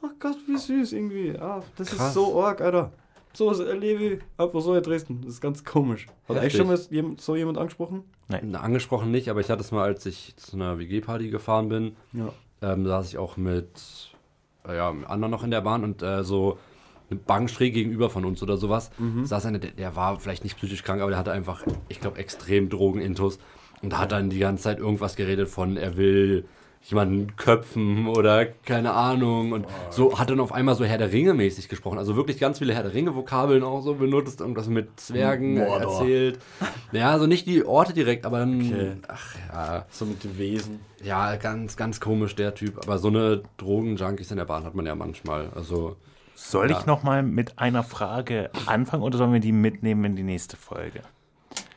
[0.02, 1.38] Oh Gott, wie süß irgendwie.
[1.38, 2.12] Ah, das ist Krass.
[2.12, 2.92] so arg, Alter.
[3.32, 5.20] so ist Levi, einfach so in Dresden.
[5.24, 6.06] Das ist ganz komisch.
[6.28, 6.60] Hat Heftig.
[6.60, 8.02] eigentlich schon mal so jemand angesprochen?
[8.28, 11.96] Na, Angesprochen nicht, aber ich hatte es mal, als ich zu einer WG-Party gefahren bin,
[12.12, 12.30] Ja.
[12.62, 13.70] ähm, saß ich auch mit,
[14.68, 16.58] ja, mit anderen noch in der Bahn und äh, so
[17.10, 18.90] eine Bank schräg gegenüber von uns oder sowas,
[19.26, 22.18] saß einer, der, der war vielleicht nicht psychisch krank, aber der hatte einfach, ich glaube,
[22.18, 23.38] extrem Drogenintus
[23.82, 26.46] und hat dann die ganze Zeit irgendwas geredet von, er will
[26.84, 31.32] jemanden köpfen oder keine Ahnung und so hat dann auf einmal so Herr der Ringe
[31.32, 35.00] mäßig gesprochen, also wirklich ganz viele Herr der Ringe Vokabeln auch so benutzt, irgendwas mit
[35.00, 36.00] Zwergen Mordor.
[36.00, 36.38] erzählt.
[36.92, 38.92] Ja, also nicht die Orte direkt, aber dann, Okay.
[39.08, 40.80] ach ja, So mit den Wesen.
[41.02, 42.78] ja, ganz, ganz komisch, der Typ.
[42.82, 45.48] Aber so eine Drogenjunkies in der Bahn hat man ja manchmal.
[45.54, 45.96] Also,
[46.36, 46.78] Soll Ja.
[46.78, 50.56] ich noch mal mit einer Frage anfangen oder sollen wir die mitnehmen in die nächste
[50.56, 51.00] Folge?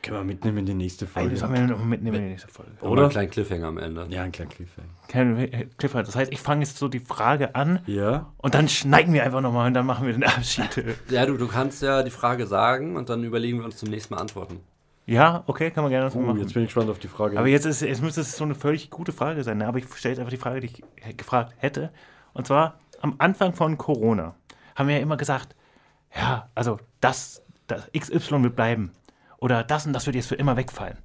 [0.08, 1.36] Können wir mitnehmen in die nächste Folge.
[1.36, 2.72] sollen wir noch mitnehmen in die nächste Folge.
[2.80, 3.02] oder Oder?
[3.02, 4.06] einen kleinen Cliffhanger am Ende.
[4.10, 4.88] Ja, ein kleiner Cliffhanger.
[5.08, 6.08] Kein Clifford.
[6.08, 8.32] Das heißt, ich fange jetzt so die Frage an Ja.
[8.38, 10.84] und dann schneiden wir einfach nochmal und dann machen wir den Abschied.
[11.10, 14.14] Ja, du, du kannst ja die Frage sagen und dann überlegen wir uns zum nächsten
[14.14, 14.60] Mal antworten.
[15.06, 16.40] ja, okay, kann man gerne so Uh, machen.
[16.40, 17.38] jetzt bin ich gespannt auf die Frage.
[17.38, 19.58] Aber jetzt, ist, jetzt müsste es so eine völlig gute Frage sein.
[19.58, 19.66] Ne?
[19.66, 21.90] Aber ich stelle jetzt einfach die Frage, die ich gefragt hätte.
[22.34, 24.34] Und zwar am Anfang von Corona
[24.76, 25.54] haben wir ja immer gesagt,
[26.14, 28.92] ja, also das, das XY wird bleiben.
[29.38, 30.98] Oder das und das wird jetzt für immer wegfallen.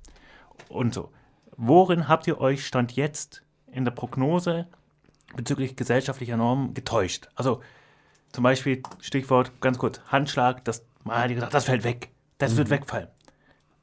[0.69, 1.11] Und so.
[1.55, 4.67] Worin habt ihr euch Stand jetzt in der Prognose
[5.36, 7.29] bezüglich gesellschaftlicher Normen getäuscht?
[7.36, 7.61] Also
[8.31, 12.09] zum Beispiel, Stichwort ganz kurz, Handschlag, das, man hat gesagt, das fällt weg.
[12.39, 13.07] Das wird wegfallen.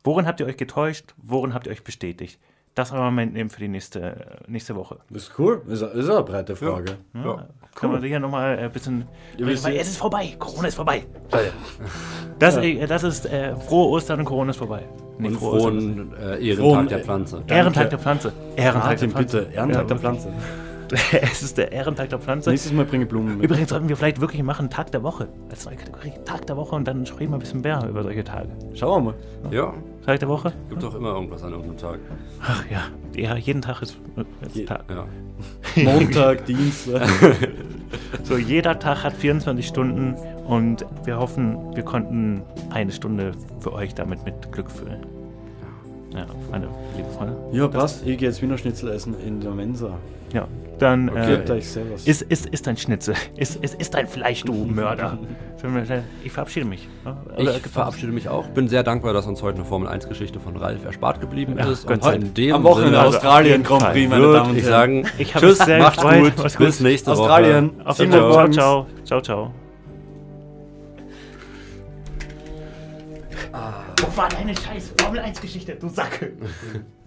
[0.02, 1.14] Worin habt ihr euch getäuscht?
[1.16, 2.40] Worin habt ihr euch bestätigt?
[2.74, 4.98] Das wollen wir mitnehmen für die nächste, nächste Woche.
[5.10, 5.60] das ist cool.
[5.68, 6.92] Ist, ist eine breite Frage.
[7.14, 7.48] Ja.
[7.74, 9.06] Können wir hier nochmal ein bisschen.
[9.36, 10.34] Ja, weil, es ist vorbei.
[10.38, 11.04] Corona ist vorbei.
[12.38, 14.82] Das, äh, das ist äh, frohe Ostern und Corona ist vorbei.
[15.18, 16.12] Nee, Und frohe Ostern.
[16.16, 17.42] frohen äh, Ehrentag Frohen, der äh, Pflanze.
[17.48, 18.32] Ehrentag der Pflanze.
[18.56, 19.38] Ehrentag Martin, der Pflanze.
[19.42, 19.54] bitte.
[19.54, 20.32] Ehrentag der Ja, Pflanze.
[21.32, 22.50] es ist der Ehrentag der Pflanze.
[22.50, 23.44] Nächstes Mal bringe ich Blumen mit.
[23.44, 25.28] Übrigens sollten wir vielleicht wirklich machen Tag der Woche.
[25.50, 26.12] Als neue Kategorie.
[26.24, 28.48] Tag der Woche und dann sprechen wir ein bisschen mehr über solche Tage.
[28.74, 29.54] Schauen wir mal.
[29.54, 29.74] Ja,
[30.06, 30.52] Tag der Woche?
[30.68, 31.98] gibt doch immer irgendwas an irgendeinem Tag.
[32.42, 32.82] Ach ja.
[33.14, 33.96] Ja, jeden Tag ist,
[34.46, 34.84] ist Je- Tag.
[34.88, 35.06] Ja.
[35.82, 37.08] Montag, Dienstag.
[38.22, 40.14] So, jeder Tag hat 24 Stunden
[40.46, 45.04] und wir hoffen, wir konnten eine Stunde für euch damit mit Glück füllen.
[46.12, 47.36] Ja, meine lieben Freunde.
[47.52, 48.04] Ja, passt.
[48.06, 49.90] Ich gehe jetzt Wiener Schnitzel essen in der Mensa.
[50.32, 50.46] Ja,
[50.78, 51.34] dann Okay.
[51.48, 53.14] Äh, ist, ist, ist dein Schnitzel.
[53.36, 55.18] Ist, ist, ist dein Fleisch, du Mörder.
[56.24, 56.88] Ich verabschiede mich.
[57.36, 58.46] Oder- Ich verabschiede mich auch.
[58.48, 61.88] Bin sehr dankbar, dass uns heute eine Formel-1-Geschichte von Ralf erspart geblieben Ja, ist.
[61.88, 63.92] Und in dem Am Wochenende Also Australien Grand Fall.
[63.92, 65.04] Prix, meine würde Damen und ich Herren.
[65.04, 66.58] sagen, Ich tschüss, sehr macht's gut, gut.
[66.58, 67.70] bis nächste Australien.
[67.78, 67.88] Woche.
[67.88, 68.52] Auf Ciao, Wiedersehen.
[68.52, 68.86] Ciao, ciao.
[69.04, 69.20] ciao.
[69.20, 69.50] Ciao,
[73.52, 73.89] ciao.
[74.00, 76.36] Wo war deine scheiß Formel 1 Geschichte, du Sacke?